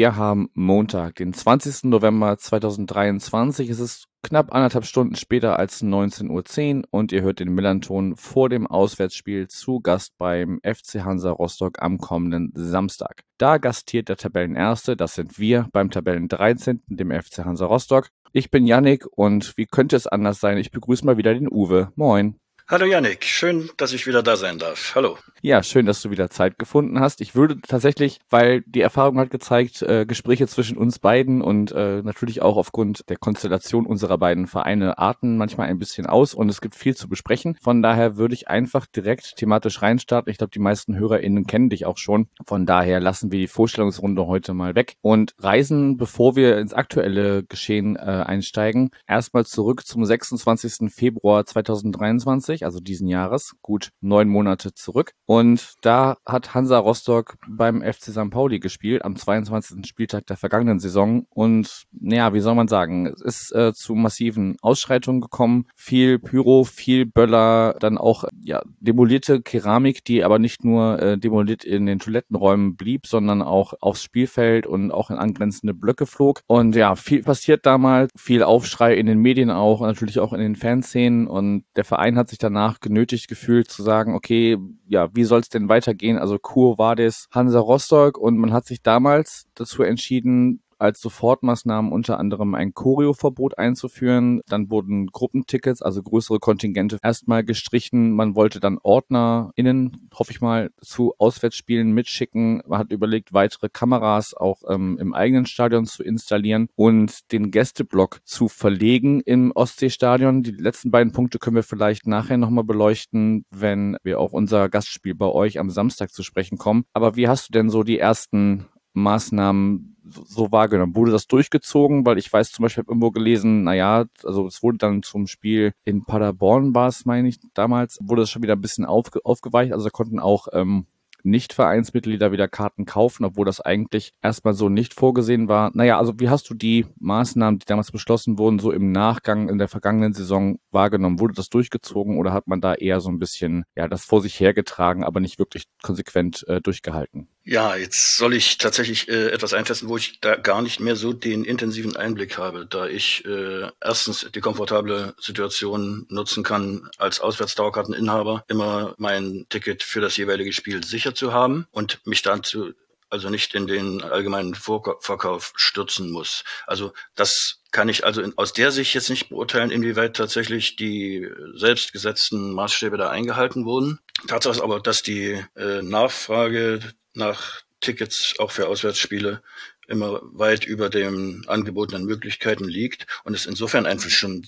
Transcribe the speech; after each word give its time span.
wir 0.00 0.16
haben 0.16 0.48
Montag, 0.54 1.16
den 1.16 1.34
20. 1.34 1.84
November 1.90 2.38
2023. 2.38 3.68
Es 3.68 3.80
ist 3.80 4.06
knapp 4.22 4.50
anderthalb 4.50 4.86
Stunden 4.86 5.14
später 5.14 5.58
als 5.58 5.82
19.10 5.82 6.78
Uhr 6.78 6.82
und 6.90 7.12
ihr 7.12 7.20
hört 7.20 7.38
den 7.38 7.52
Millanton 7.52 8.16
vor 8.16 8.48
dem 8.48 8.66
Auswärtsspiel 8.66 9.48
zu 9.48 9.80
Gast 9.80 10.14
beim 10.16 10.58
FC 10.64 11.04
Hansa 11.04 11.30
Rostock 11.30 11.82
am 11.82 11.98
kommenden 11.98 12.50
Samstag. 12.54 13.24
Da 13.36 13.58
gastiert 13.58 14.08
der 14.08 14.16
Tabellenerste, 14.16 14.96
das 14.96 15.16
sind 15.16 15.38
wir, 15.38 15.68
beim 15.70 15.90
Tabellen 15.90 16.28
13., 16.28 16.82
dem 16.86 17.10
FC 17.10 17.44
Hansa 17.44 17.66
Rostock. 17.66 18.08
Ich 18.32 18.50
bin 18.50 18.66
Yannick 18.66 19.04
und 19.06 19.54
wie 19.58 19.66
könnte 19.66 19.96
es 19.96 20.06
anders 20.06 20.40
sein? 20.40 20.56
Ich 20.56 20.70
begrüße 20.70 21.04
mal 21.04 21.18
wieder 21.18 21.34
den 21.34 21.46
Uwe. 21.46 21.92
Moin. 21.94 22.40
Hallo 22.70 22.86
Yannick, 22.86 23.24
schön, 23.24 23.68
dass 23.78 23.92
ich 23.92 24.06
wieder 24.06 24.22
da 24.22 24.36
sein 24.36 24.60
darf. 24.60 24.92
Hallo. 24.94 25.18
Ja, 25.42 25.64
schön, 25.64 25.86
dass 25.86 26.02
du 26.02 26.10
wieder 26.12 26.30
Zeit 26.30 26.56
gefunden 26.56 27.00
hast. 27.00 27.20
Ich 27.20 27.34
würde 27.34 27.60
tatsächlich, 27.60 28.20
weil 28.30 28.60
die 28.60 28.80
Erfahrung 28.80 29.18
hat 29.18 29.30
gezeigt, 29.30 29.82
äh, 29.82 30.06
Gespräche 30.06 30.46
zwischen 30.46 30.76
uns 30.76 31.00
beiden 31.00 31.42
und 31.42 31.72
äh, 31.72 32.00
natürlich 32.02 32.42
auch 32.42 32.56
aufgrund 32.56 33.08
der 33.08 33.16
Konstellation 33.16 33.86
unserer 33.86 34.18
beiden 34.18 34.46
Vereine 34.46 34.98
arten 34.98 35.36
manchmal 35.36 35.66
ein 35.66 35.80
bisschen 35.80 36.06
aus 36.06 36.32
und 36.32 36.48
es 36.48 36.60
gibt 36.60 36.76
viel 36.76 36.94
zu 36.94 37.08
besprechen. 37.08 37.56
Von 37.60 37.82
daher 37.82 38.16
würde 38.18 38.34
ich 38.34 38.46
einfach 38.46 38.86
direkt 38.86 39.34
thematisch 39.34 39.82
reinstarten. 39.82 40.30
Ich 40.30 40.38
glaube, 40.38 40.52
die 40.52 40.60
meisten 40.60 40.96
HörerInnen 40.96 41.48
kennen 41.48 41.70
dich 41.70 41.86
auch 41.86 41.98
schon. 41.98 42.28
Von 42.46 42.66
daher 42.66 43.00
lassen 43.00 43.32
wir 43.32 43.40
die 43.40 43.48
Vorstellungsrunde 43.48 44.28
heute 44.28 44.54
mal 44.54 44.76
weg 44.76 44.94
und 45.00 45.34
reisen, 45.40 45.96
bevor 45.96 46.36
wir 46.36 46.58
ins 46.58 46.74
aktuelle 46.74 47.42
Geschehen 47.42 47.96
äh, 47.96 48.00
einsteigen, 48.00 48.90
erstmal 49.08 49.44
zurück 49.44 49.84
zum 49.84 50.04
26. 50.04 50.92
Februar 50.92 51.44
2023 51.44 52.59
also 52.64 52.80
diesen 52.80 53.08
Jahres, 53.08 53.54
gut 53.62 53.90
neun 54.00 54.28
Monate 54.28 54.74
zurück. 54.74 55.12
Und 55.26 55.74
da 55.82 56.16
hat 56.26 56.54
Hansa 56.54 56.78
Rostock 56.78 57.36
beim 57.48 57.82
FC 57.82 58.10
St. 58.10 58.30
Pauli 58.30 58.58
gespielt, 58.58 59.04
am 59.04 59.16
22. 59.16 59.86
Spieltag 59.86 60.26
der 60.26 60.36
vergangenen 60.36 60.80
Saison. 60.80 61.26
Und 61.30 61.84
naja, 61.92 62.32
wie 62.34 62.40
soll 62.40 62.54
man 62.54 62.68
sagen, 62.68 63.06
es 63.06 63.20
ist 63.20 63.54
äh, 63.54 63.72
zu 63.72 63.94
massiven 63.94 64.56
Ausschreitungen 64.62 65.20
gekommen. 65.20 65.66
Viel 65.74 66.18
Pyro, 66.18 66.64
viel 66.64 67.06
Böller, 67.06 67.76
dann 67.80 67.98
auch 67.98 68.24
ja, 68.42 68.62
demolierte 68.80 69.42
Keramik, 69.42 70.04
die 70.04 70.24
aber 70.24 70.38
nicht 70.38 70.64
nur 70.64 71.00
äh, 71.00 71.18
demoliert 71.18 71.64
in 71.64 71.86
den 71.86 71.98
Toilettenräumen 71.98 72.76
blieb, 72.76 73.06
sondern 73.06 73.42
auch 73.42 73.74
aufs 73.80 74.02
Spielfeld 74.02 74.66
und 74.66 74.90
auch 74.90 75.10
in 75.10 75.16
angrenzende 75.16 75.74
Blöcke 75.74 76.06
flog. 76.06 76.42
Und 76.46 76.74
ja, 76.76 76.96
viel 76.96 77.22
passiert 77.22 77.66
damals, 77.66 78.10
viel 78.16 78.42
Aufschrei 78.42 78.94
in 78.94 79.06
den 79.06 79.18
Medien 79.18 79.50
auch, 79.50 79.80
natürlich 79.80 80.18
auch 80.18 80.32
in 80.32 80.40
den 80.40 80.56
Fanszenen. 80.56 81.26
Und 81.26 81.64
der 81.76 81.84
Verein 81.84 82.16
hat 82.16 82.28
sich 82.28 82.38
dann 82.38 82.49
danach 82.52 82.80
genötigt 82.80 83.28
gefühlt 83.28 83.70
zu 83.70 83.82
sagen, 83.82 84.14
okay, 84.14 84.58
ja, 84.86 85.08
wie 85.14 85.24
soll 85.24 85.40
es 85.40 85.48
denn 85.48 85.68
weitergehen? 85.68 86.18
Also 86.18 86.38
Kur 86.38 86.78
war 86.78 86.96
das 86.96 87.28
Hansa 87.30 87.60
Rostock 87.60 88.18
und 88.18 88.36
man 88.38 88.52
hat 88.52 88.66
sich 88.66 88.82
damals 88.82 89.46
dazu 89.54 89.82
entschieden, 89.82 90.62
als 90.80 91.00
Sofortmaßnahmen 91.00 91.92
unter 91.92 92.18
anderem 92.18 92.54
ein 92.54 92.74
Choreoverbot 92.74 93.58
einzuführen. 93.58 94.40
Dann 94.48 94.70
wurden 94.70 95.06
Gruppentickets, 95.08 95.82
also 95.82 96.02
größere 96.02 96.38
Kontingente, 96.38 96.98
erstmal 97.02 97.44
gestrichen. 97.44 98.12
Man 98.12 98.34
wollte 98.34 98.60
dann 98.60 98.78
OrdnerInnen, 98.82 100.08
hoffe 100.14 100.32
ich 100.32 100.40
mal, 100.40 100.70
zu 100.80 101.14
Auswärtsspielen 101.18 101.92
mitschicken. 101.92 102.62
Man 102.66 102.78
hat 102.78 102.92
überlegt, 102.92 103.32
weitere 103.32 103.68
Kameras 103.68 104.34
auch 104.34 104.62
ähm, 104.68 104.98
im 105.00 105.14
eigenen 105.14 105.46
Stadion 105.46 105.86
zu 105.86 106.02
installieren 106.02 106.68
und 106.76 107.32
den 107.32 107.50
Gästeblock 107.50 108.20
zu 108.24 108.48
verlegen 108.48 109.20
im 109.20 109.52
Ostseestadion. 109.52 110.42
Die 110.42 110.52
letzten 110.52 110.90
beiden 110.90 111.12
Punkte 111.12 111.38
können 111.38 111.56
wir 111.56 111.62
vielleicht 111.62 112.06
nachher 112.06 112.36
nochmal 112.36 112.64
beleuchten, 112.64 113.44
wenn 113.50 113.96
wir 114.02 114.20
auch 114.20 114.32
unser 114.32 114.68
Gastspiel 114.68 115.14
bei 115.14 115.26
euch 115.26 115.58
am 115.58 115.70
Samstag 115.70 116.10
zu 116.12 116.22
sprechen 116.22 116.58
kommen. 116.58 116.84
Aber 116.92 117.16
wie 117.16 117.28
hast 117.28 117.48
du 117.48 117.52
denn 117.52 117.70
so 117.70 117.82
die 117.82 117.98
ersten 117.98 118.66
Maßnahmen 118.92 119.96
so 120.04 120.50
wahrgenommen? 120.50 120.96
Wurde 120.96 121.12
das 121.12 121.26
durchgezogen? 121.26 122.04
Weil 122.04 122.18
ich 122.18 122.32
weiß 122.32 122.52
zum 122.52 122.64
Beispiel, 122.64 122.82
ich 122.82 122.86
habe 122.86 122.92
irgendwo 122.92 123.10
gelesen, 123.10 123.64
naja, 123.64 124.06
also 124.24 124.46
es 124.46 124.62
wurde 124.62 124.78
dann 124.78 125.02
zum 125.02 125.26
Spiel 125.26 125.72
in 125.84 126.04
Paderborn 126.04 126.74
war 126.74 126.88
es, 126.88 127.04
meine 127.04 127.28
ich, 127.28 127.38
damals, 127.54 127.98
wurde 128.02 128.22
es 128.22 128.30
schon 128.30 128.42
wieder 128.42 128.54
ein 128.54 128.60
bisschen 128.60 128.84
aufge 128.84 129.20
aufgeweicht. 129.24 129.72
Also 129.72 129.84
da 129.84 129.90
konnten 129.90 130.18
auch 130.18 130.48
ähm, 130.52 130.86
nicht-Vereinsmitglieder 131.24 132.32
wieder 132.32 132.48
Karten 132.48 132.84
kaufen, 132.84 133.24
obwohl 133.24 133.44
das 133.44 133.60
eigentlich 133.60 134.12
erstmal 134.22 134.54
so 134.54 134.68
nicht 134.68 134.94
vorgesehen 134.94 135.48
war. 135.48 135.70
Naja, 135.74 135.98
also 135.98 136.18
wie 136.18 136.28
hast 136.28 136.48
du 136.50 136.54
die 136.54 136.86
Maßnahmen, 136.98 137.58
die 137.58 137.66
damals 137.66 137.92
beschlossen 137.92 138.38
wurden, 138.38 138.58
so 138.58 138.72
im 138.72 138.92
Nachgang 138.92 139.48
in 139.48 139.58
der 139.58 139.68
vergangenen 139.68 140.12
Saison 140.12 140.58
wahrgenommen? 140.70 141.20
Wurde 141.20 141.34
das 141.34 141.48
durchgezogen 141.48 142.18
oder 142.18 142.32
hat 142.32 142.46
man 142.46 142.60
da 142.60 142.74
eher 142.74 143.00
so 143.00 143.10
ein 143.10 143.18
bisschen, 143.18 143.64
ja, 143.76 143.88
das 143.88 144.04
vor 144.04 144.22
sich 144.22 144.38
hergetragen, 144.40 145.04
aber 145.04 145.20
nicht 145.20 145.38
wirklich 145.38 145.64
konsequent 145.82 146.46
äh, 146.48 146.60
durchgehalten? 146.60 147.28
Ja, 147.50 147.74
jetzt 147.74 148.14
soll 148.16 148.34
ich 148.34 148.58
tatsächlich 148.58 149.08
äh, 149.08 149.30
etwas 149.30 149.54
einschätzen, 149.54 149.88
wo 149.88 149.96
ich 149.96 150.20
da 150.20 150.36
gar 150.36 150.62
nicht 150.62 150.78
mehr 150.78 150.94
so 150.94 151.12
den 151.12 151.42
intensiven 151.42 151.96
Einblick 151.96 152.38
habe, 152.38 152.64
da 152.64 152.86
ich 152.86 153.24
äh, 153.24 153.68
erstens 153.80 154.24
die 154.32 154.40
komfortable 154.40 155.16
Situation 155.18 156.06
nutzen 156.10 156.44
kann, 156.44 156.88
als 156.96 157.18
Auswärtsdauerkarteninhaber 157.18 158.44
immer 158.46 158.94
mein 158.98 159.46
Ticket 159.48 159.82
für 159.82 160.00
das 160.00 160.16
jeweilige 160.16 160.52
Spiel 160.52 160.84
sicher 160.84 161.12
zu 161.12 161.32
haben 161.32 161.66
und 161.72 161.98
mich 162.06 162.22
dazu 162.22 162.72
also 163.08 163.30
nicht 163.30 163.52
in 163.56 163.66
den 163.66 164.04
allgemeinen 164.04 164.54
Vorverkauf 164.54 165.52
stürzen 165.56 166.12
muss. 166.12 166.44
Also 166.68 166.92
das 167.16 167.62
kann 167.72 167.88
ich 167.88 168.04
also 168.04 168.22
in, 168.22 168.38
aus 168.38 168.52
der 168.52 168.70
Sicht 168.70 168.94
jetzt 168.94 169.10
nicht 169.10 169.28
beurteilen, 169.28 169.72
inwieweit 169.72 170.14
tatsächlich 170.14 170.76
die 170.76 171.28
selbstgesetzten 171.54 172.52
Maßstäbe 172.52 172.96
da 172.96 173.10
eingehalten 173.10 173.64
wurden. 173.64 173.98
Tatsache 174.28 174.54
ist 174.54 174.60
aber, 174.60 174.78
dass 174.78 175.02
die 175.02 175.44
äh, 175.56 175.82
Nachfrage 175.82 176.80
nach 177.14 177.62
Tickets 177.80 178.34
auch 178.38 178.50
für 178.50 178.68
Auswärtsspiele 178.68 179.42
immer 179.88 180.20
weit 180.22 180.64
über 180.64 180.88
den 180.88 181.44
angebotenen 181.48 182.04
Möglichkeiten 182.04 182.64
liegt 182.64 183.06
und 183.24 183.34
es 183.34 183.46
insofern 183.46 183.86
einfach 183.86 184.10
schon 184.10 184.46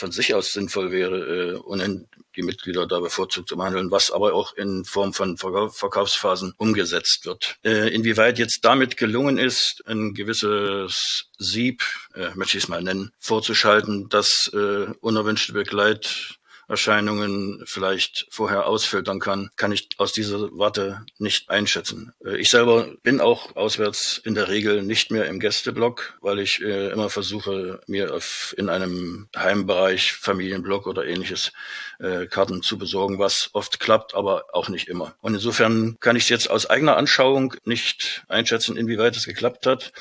von 0.00 0.12
sich 0.12 0.34
aus 0.34 0.52
sinnvoll 0.52 0.90
wäre, 0.92 1.18
äh, 1.18 1.56
und 1.56 2.08
die 2.36 2.42
Mitglieder 2.42 2.86
da 2.86 3.00
bevorzugt 3.00 3.48
zu 3.48 3.56
behandeln, 3.56 3.90
was 3.90 4.10
aber 4.10 4.32
auch 4.32 4.54
in 4.56 4.84
Form 4.84 5.12
von 5.12 5.36
Verkaufsphasen 5.36 6.54
umgesetzt 6.56 7.26
wird. 7.26 7.56
Äh, 7.64 7.92
inwieweit 7.94 8.38
jetzt 8.38 8.64
damit 8.64 8.96
gelungen 8.96 9.36
ist, 9.36 9.82
ein 9.86 10.14
gewisses 10.14 11.26
Sieb, 11.38 11.82
äh, 12.14 12.30
möchte 12.34 12.56
ich 12.56 12.64
es 12.64 12.68
mal 12.68 12.82
nennen, 12.82 13.12
vorzuschalten, 13.18 14.08
das 14.08 14.50
äh, 14.54 14.86
unerwünschte 15.00 15.52
Begleit 15.52 16.39
Erscheinungen 16.70 17.62
vielleicht 17.66 18.26
vorher 18.30 18.66
ausfiltern 18.66 19.18
kann, 19.18 19.50
kann 19.56 19.72
ich 19.72 19.88
aus 19.98 20.12
dieser 20.12 20.48
Warte 20.52 21.04
nicht 21.18 21.50
einschätzen. 21.50 22.12
Äh, 22.24 22.38
ich 22.38 22.48
selber 22.48 22.88
bin 23.02 23.20
auch 23.20 23.56
auswärts 23.56 24.18
in 24.24 24.34
der 24.34 24.48
Regel 24.48 24.82
nicht 24.82 25.10
mehr 25.10 25.26
im 25.26 25.40
Gästeblock, 25.40 26.18
weil 26.20 26.38
ich 26.38 26.62
äh, 26.62 26.90
immer 26.90 27.10
versuche, 27.10 27.80
mir 27.86 28.18
in 28.56 28.68
einem 28.68 29.28
Heimbereich, 29.36 30.12
Familienblock 30.12 30.86
oder 30.86 31.04
ähnliches 31.04 31.52
äh, 31.98 32.26
Karten 32.26 32.62
zu 32.62 32.78
besorgen, 32.78 33.18
was 33.18 33.50
oft 33.52 33.80
klappt, 33.80 34.14
aber 34.14 34.44
auch 34.52 34.68
nicht 34.68 34.88
immer. 34.88 35.14
Und 35.20 35.34
insofern 35.34 35.96
kann 36.00 36.16
ich 36.16 36.24
es 36.24 36.28
jetzt 36.28 36.50
aus 36.50 36.70
eigener 36.70 36.96
Anschauung 36.96 37.54
nicht 37.64 38.24
einschätzen, 38.28 38.76
inwieweit 38.76 39.16
es 39.16 39.26
geklappt 39.26 39.66
hat. 39.66 39.92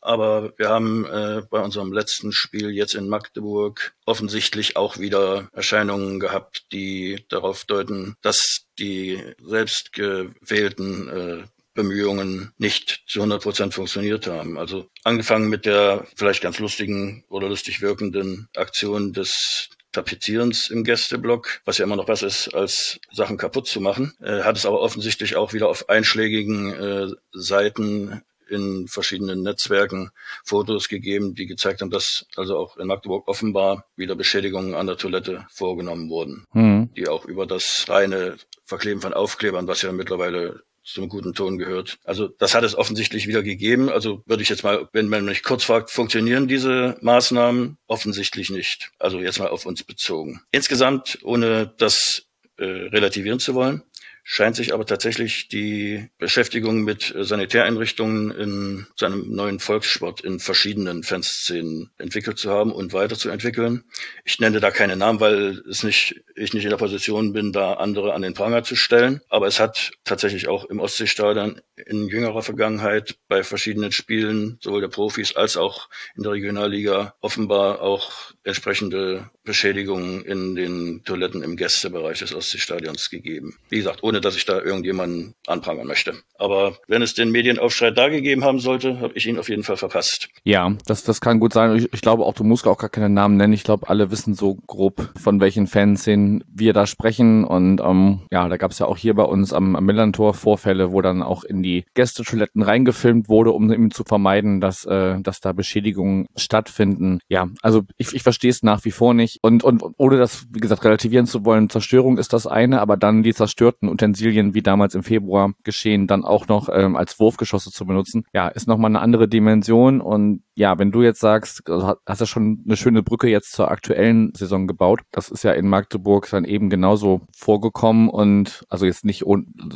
Aber 0.00 0.52
wir 0.56 0.68
haben 0.68 1.04
äh, 1.04 1.42
bei 1.50 1.60
unserem 1.60 1.92
letzten 1.92 2.32
Spiel 2.32 2.70
jetzt 2.70 2.94
in 2.94 3.08
Magdeburg 3.08 3.92
offensichtlich 4.06 4.76
auch 4.76 4.98
wieder 4.98 5.48
Erscheinungen 5.52 6.20
gehabt, 6.20 6.66
die 6.72 7.24
darauf 7.28 7.64
deuten, 7.64 8.16
dass 8.22 8.66
die 8.78 9.22
selbst 9.42 9.92
gewählten 9.92 11.08
äh, 11.08 11.44
Bemühungen 11.74 12.52
nicht 12.58 13.04
zu 13.06 13.20
100 13.20 13.42
Prozent 13.42 13.74
funktioniert 13.74 14.26
haben. 14.26 14.58
Also 14.58 14.88
angefangen 15.04 15.48
mit 15.48 15.66
der 15.66 16.06
vielleicht 16.16 16.42
ganz 16.42 16.58
lustigen 16.58 17.24
oder 17.28 17.48
lustig 17.48 17.80
wirkenden 17.80 18.48
Aktion 18.56 19.12
des 19.12 19.68
Tapezierens 19.92 20.70
im 20.70 20.84
Gästeblock, 20.84 21.62
was 21.64 21.78
ja 21.78 21.84
immer 21.84 21.96
noch 21.96 22.06
besser 22.06 22.28
ist, 22.28 22.54
als 22.54 23.00
Sachen 23.12 23.38
kaputt 23.38 23.66
zu 23.66 23.80
machen, 23.80 24.14
äh, 24.20 24.42
hat 24.42 24.56
es 24.56 24.66
aber 24.66 24.80
offensichtlich 24.80 25.36
auch 25.36 25.52
wieder 25.52 25.68
auf 25.68 25.88
einschlägigen 25.88 26.72
äh, 26.72 27.08
Seiten 27.32 28.22
in 28.50 28.88
verschiedenen 28.88 29.42
Netzwerken 29.42 30.10
Fotos 30.44 30.88
gegeben, 30.88 31.34
die 31.34 31.46
gezeigt 31.46 31.80
haben, 31.80 31.90
dass 31.90 32.26
also 32.36 32.56
auch 32.56 32.76
in 32.76 32.86
Magdeburg 32.86 33.28
offenbar 33.28 33.86
wieder 33.96 34.16
Beschädigungen 34.16 34.74
an 34.74 34.86
der 34.86 34.96
Toilette 34.96 35.46
vorgenommen 35.50 36.10
wurden, 36.10 36.44
mhm. 36.52 36.90
die 36.94 37.08
auch 37.08 37.24
über 37.24 37.46
das 37.46 37.86
reine 37.88 38.36
Verkleben 38.64 39.00
von 39.00 39.14
Aufklebern, 39.14 39.66
was 39.66 39.82
ja 39.82 39.92
mittlerweile 39.92 40.62
zum 40.84 41.08
guten 41.08 41.34
Ton 41.34 41.58
gehört. 41.58 41.98
Also 42.04 42.28
das 42.28 42.54
hat 42.54 42.64
es 42.64 42.74
offensichtlich 42.74 43.26
wieder 43.26 43.42
gegeben. 43.42 43.88
Also 43.88 44.22
würde 44.26 44.42
ich 44.42 44.48
jetzt 44.48 44.64
mal, 44.64 44.88
wenn 44.92 45.08
man 45.08 45.24
mich 45.24 45.42
kurz 45.42 45.64
fragt, 45.64 45.90
funktionieren 45.90 46.48
diese 46.48 46.96
Maßnahmen? 47.00 47.76
Offensichtlich 47.86 48.50
nicht. 48.50 48.90
Also 48.98 49.20
jetzt 49.20 49.38
mal 49.38 49.48
auf 49.48 49.66
uns 49.66 49.82
bezogen. 49.82 50.40
Insgesamt, 50.50 51.18
ohne 51.22 51.72
das 51.78 52.24
äh, 52.56 52.64
relativieren 52.64 53.40
zu 53.40 53.54
wollen, 53.54 53.82
scheint 54.22 54.56
sich 54.56 54.72
aber 54.72 54.86
tatsächlich 54.86 55.48
die 55.48 56.08
Beschäftigung 56.18 56.82
mit 56.82 57.14
Sanitäreinrichtungen 57.16 58.30
in 58.30 58.86
seinem 58.96 59.34
neuen 59.34 59.60
Volkssport 59.60 60.20
in 60.20 60.40
verschiedenen 60.40 61.02
Fanszenen 61.02 61.90
entwickelt 61.98 62.38
zu 62.38 62.50
haben 62.50 62.72
und 62.72 62.92
weiterzuentwickeln. 62.92 63.84
Ich 64.24 64.40
nenne 64.40 64.60
da 64.60 64.70
keine 64.70 64.96
Namen, 64.96 65.20
weil 65.20 65.62
es 65.68 65.82
nicht, 65.82 66.22
ich 66.34 66.54
nicht 66.54 66.64
in 66.64 66.70
der 66.70 66.76
Position 66.76 67.32
bin, 67.32 67.52
da 67.52 67.74
andere 67.74 68.14
an 68.14 68.22
den 68.22 68.34
Pranger 68.34 68.62
zu 68.62 68.76
stellen. 68.76 69.20
Aber 69.28 69.46
es 69.46 69.60
hat 69.60 69.92
tatsächlich 70.04 70.48
auch 70.48 70.64
im 70.64 70.80
Ostseestadion 70.80 71.60
in 71.86 72.08
jüngerer 72.08 72.42
Vergangenheit 72.42 73.16
bei 73.28 73.42
verschiedenen 73.42 73.92
Spielen, 73.92 74.58
sowohl 74.60 74.80
der 74.80 74.88
Profis 74.88 75.34
als 75.36 75.56
auch 75.56 75.88
in 76.16 76.22
der 76.22 76.32
Regionalliga, 76.32 77.14
offenbar 77.20 77.80
auch 77.80 78.32
entsprechende 78.44 79.30
Beschädigungen 79.44 80.24
in 80.24 80.54
den 80.54 81.02
Toiletten 81.04 81.42
im 81.42 81.56
Gästebereich 81.56 82.20
des 82.20 82.34
Ostseestadions 82.34 83.10
gegeben. 83.10 83.56
Wie 83.68 83.78
gesagt, 83.78 84.02
ohne 84.10 84.20
dass 84.20 84.36
ich 84.36 84.44
da 84.44 84.60
irgendjemanden 84.60 85.34
anprangern 85.46 85.86
möchte. 85.86 86.14
Aber 86.36 86.76
wenn 86.88 87.00
es 87.00 87.14
den 87.14 87.30
Medienaufschrei 87.30 87.92
da 87.92 88.08
gegeben 88.08 88.42
haben 88.42 88.58
sollte, 88.58 88.98
habe 88.98 89.12
ich 89.14 89.26
ihn 89.26 89.38
auf 89.38 89.48
jeden 89.48 89.62
Fall 89.62 89.76
verpasst. 89.76 90.28
Ja, 90.42 90.72
das, 90.84 91.04
das 91.04 91.20
kann 91.20 91.38
gut 91.38 91.52
sein. 91.52 91.76
Ich, 91.76 91.92
ich 91.92 92.00
glaube 92.00 92.24
auch, 92.24 92.34
du 92.34 92.42
musst 92.42 92.66
auch 92.66 92.78
gar 92.78 92.90
keine 92.90 93.08
Namen 93.08 93.36
nennen. 93.36 93.52
Ich 93.52 93.62
glaube, 93.62 93.88
alle 93.88 94.10
wissen 94.10 94.34
so 94.34 94.56
grob, 94.66 95.10
von 95.16 95.40
welchen 95.40 95.68
Fanszenen 95.68 96.42
wir 96.52 96.72
da 96.72 96.88
sprechen. 96.88 97.44
Und 97.44 97.80
ähm, 97.80 98.22
ja, 98.32 98.48
da 98.48 98.56
gab 98.56 98.72
es 98.72 98.80
ja 98.80 98.86
auch 98.86 98.96
hier 98.96 99.14
bei 99.14 99.22
uns 99.22 99.52
am, 99.52 99.76
am 99.76 99.84
Millantor 99.84 100.34
Vorfälle, 100.34 100.90
wo 100.90 101.02
dann 101.02 101.22
auch 101.22 101.44
in 101.44 101.62
die 101.62 101.84
Gästetoiletten 101.94 102.62
reingefilmt 102.62 103.28
wurde, 103.28 103.52
um 103.52 103.72
eben 103.72 103.92
zu 103.92 104.02
vermeiden, 104.02 104.60
dass, 104.60 104.84
äh, 104.86 105.20
dass 105.20 105.38
da 105.38 105.52
Beschädigungen 105.52 106.26
stattfinden. 106.34 107.20
Ja, 107.28 107.48
also 107.62 107.82
ich, 107.96 108.12
ich 108.12 108.24
verstehe 108.24 108.50
es 108.50 108.64
nach 108.64 108.84
wie 108.84 108.90
vor 108.90 109.14
nicht. 109.14 109.38
Und, 109.42 109.62
und 109.62 109.84
ohne 109.98 110.18
das, 110.18 110.46
wie 110.50 110.60
gesagt, 110.60 110.84
relativieren 110.84 111.26
zu 111.26 111.44
wollen, 111.44 111.70
Zerstörung 111.70 112.18
ist 112.18 112.32
das 112.32 112.48
eine, 112.48 112.80
aber 112.80 112.96
dann 112.96 113.22
die 113.22 113.34
zerstörten 113.34 113.88
Utensilien, 114.00 114.54
wie 114.54 114.62
damals 114.62 114.94
im 114.94 115.02
Februar 115.02 115.52
geschehen, 115.62 116.06
dann 116.06 116.24
auch 116.24 116.48
noch 116.48 116.68
ähm, 116.72 116.96
als 116.96 117.20
Wurfgeschosse 117.20 117.70
zu 117.70 117.84
benutzen, 117.84 118.24
ja, 118.32 118.48
ist 118.48 118.66
nochmal 118.66 118.90
eine 118.90 119.00
andere 119.00 119.28
Dimension. 119.28 120.00
Und 120.00 120.42
ja, 120.54 120.78
wenn 120.78 120.90
du 120.90 121.02
jetzt 121.02 121.20
sagst, 121.20 121.68
also 121.68 121.94
hast 122.06 122.20
du 122.20 122.26
schon 122.26 122.62
eine 122.66 122.76
schöne 122.76 123.02
Brücke 123.02 123.28
jetzt 123.28 123.52
zur 123.52 123.70
aktuellen 123.70 124.32
Saison 124.34 124.66
gebaut. 124.66 125.00
Das 125.10 125.30
ist 125.30 125.42
ja 125.42 125.52
in 125.52 125.68
Magdeburg 125.68 126.28
dann 126.30 126.44
eben 126.44 126.70
genauso 126.70 127.22
vorgekommen 127.36 128.08
und 128.08 128.64
also 128.68 128.86
jetzt 128.86 129.04
nicht, 129.04 129.24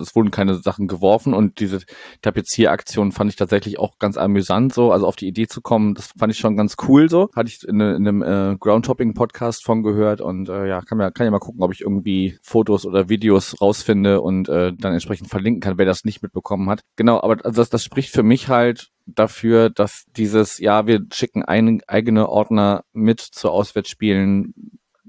es 0.01 0.15
wurden 0.15 0.31
keine 0.31 0.57
Sachen 0.57 0.89
geworfen 0.89 1.35
und 1.35 1.61
diese 1.61 1.81
Tapezieraktion 2.23 3.13
fand 3.13 3.31
ich 3.31 3.37
tatsächlich 3.37 3.79
auch 3.79 3.99
ganz 3.99 4.17
amüsant 4.17 4.75
so, 4.75 4.93
also 4.93 5.07
auf 5.07 5.17
die 5.17 5.29
Idee 5.29 5.47
zu 5.47 5.61
kommen, 5.61 5.95
das 5.95 6.13
fand 6.19 6.33
ich 6.33 6.39
schon 6.39 6.57
ganz 6.57 6.77
cool 6.89 7.09
so. 7.09 7.31
Hatte 7.35 7.49
ich 7.49 7.67
in, 7.67 7.81
in 7.81 8.09
einem 8.09 8.23
äh, 8.23 8.57
Groundtopping-Podcast 8.59 9.65
von 9.65 9.83
gehört 9.83 10.21
und 10.21 10.49
äh, 10.49 10.69
ja, 10.69 10.81
kann, 10.81 11.01
ja, 11.01 11.11
kann 11.11 11.27
ja 11.27 11.31
mal 11.31 11.39
gucken, 11.39 11.63
ob 11.63 11.73
ich 11.73 11.81
irgendwie 11.81 12.39
Fotos 12.43 12.87
oder 12.87 13.09
Videos 13.09 13.61
rausfinde 13.61 14.14
und 14.23 14.49
äh, 14.49 14.73
dann 14.77 14.93
entsprechend 14.93 15.29
verlinken 15.29 15.61
kann, 15.61 15.79
wer 15.79 15.87
das 15.87 16.05
nicht 16.05 16.23
mitbekommen 16.23 16.69
hat. 16.71 16.81
Genau, 16.97 17.21
aber 17.21 17.37
das, 17.37 17.71
das 17.71 17.85
spricht 17.85 18.11
für 18.11 18.23
mich 18.23 18.49
halt 18.49 18.91
dafür, 19.07 19.71
dass 19.71 20.05
dieses, 20.17 20.59
ja, 20.59 20.87
wir 20.87 21.01
schicken 21.13 21.43
ein, 21.43 21.83
eigene 21.87 22.29
Ordner 22.29 22.85
mit 22.93 23.21
zu 23.21 23.51
Auswärtsspielen, 23.51 24.55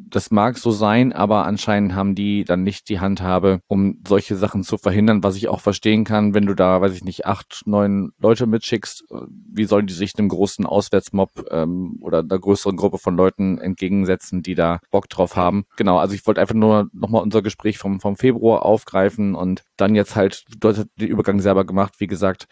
das 0.09 0.31
mag 0.31 0.57
so 0.57 0.71
sein, 0.71 1.13
aber 1.13 1.45
anscheinend 1.45 1.95
haben 1.95 2.15
die 2.15 2.43
dann 2.43 2.63
nicht 2.63 2.89
die 2.89 2.99
Handhabe, 2.99 3.59
um 3.67 4.01
solche 4.07 4.35
Sachen 4.35 4.63
zu 4.63 4.77
verhindern, 4.77 5.23
was 5.23 5.35
ich 5.35 5.47
auch 5.47 5.61
verstehen 5.61 6.03
kann, 6.03 6.33
wenn 6.33 6.45
du 6.45 6.53
da, 6.53 6.81
weiß 6.81 6.93
ich 6.93 7.03
nicht, 7.03 7.25
acht, 7.25 7.63
neun 7.65 8.11
Leute 8.19 8.47
mitschickst, 8.47 9.03
wie 9.51 9.65
sollen 9.65 9.87
die 9.87 9.93
sich 9.93 10.13
dem 10.13 10.29
großen 10.29 10.65
Auswärtsmob 10.65 11.29
ähm, 11.51 11.97
oder 12.01 12.19
einer 12.19 12.39
größeren 12.39 12.75
Gruppe 12.75 12.97
von 12.97 13.15
Leuten 13.15 13.57
entgegensetzen, 13.57 14.41
die 14.41 14.55
da 14.55 14.79
Bock 14.91 15.09
drauf 15.09 15.35
haben. 15.35 15.65
Genau, 15.77 15.97
also 15.97 16.13
ich 16.13 16.25
wollte 16.27 16.41
einfach 16.41 16.55
nur 16.55 16.89
nochmal 16.93 17.23
unser 17.23 17.41
Gespräch 17.41 17.77
vom, 17.77 17.99
vom 17.99 18.15
Februar 18.15 18.63
aufgreifen 18.63 19.35
und 19.35 19.63
dann 19.77 19.95
jetzt 19.95 20.15
halt, 20.15 20.45
dort 20.57 20.77
hat 20.77 20.87
den 20.99 21.07
Übergang 21.07 21.39
selber 21.39 21.65
gemacht, 21.65 21.95
wie 21.99 22.07
gesagt, 22.07 22.47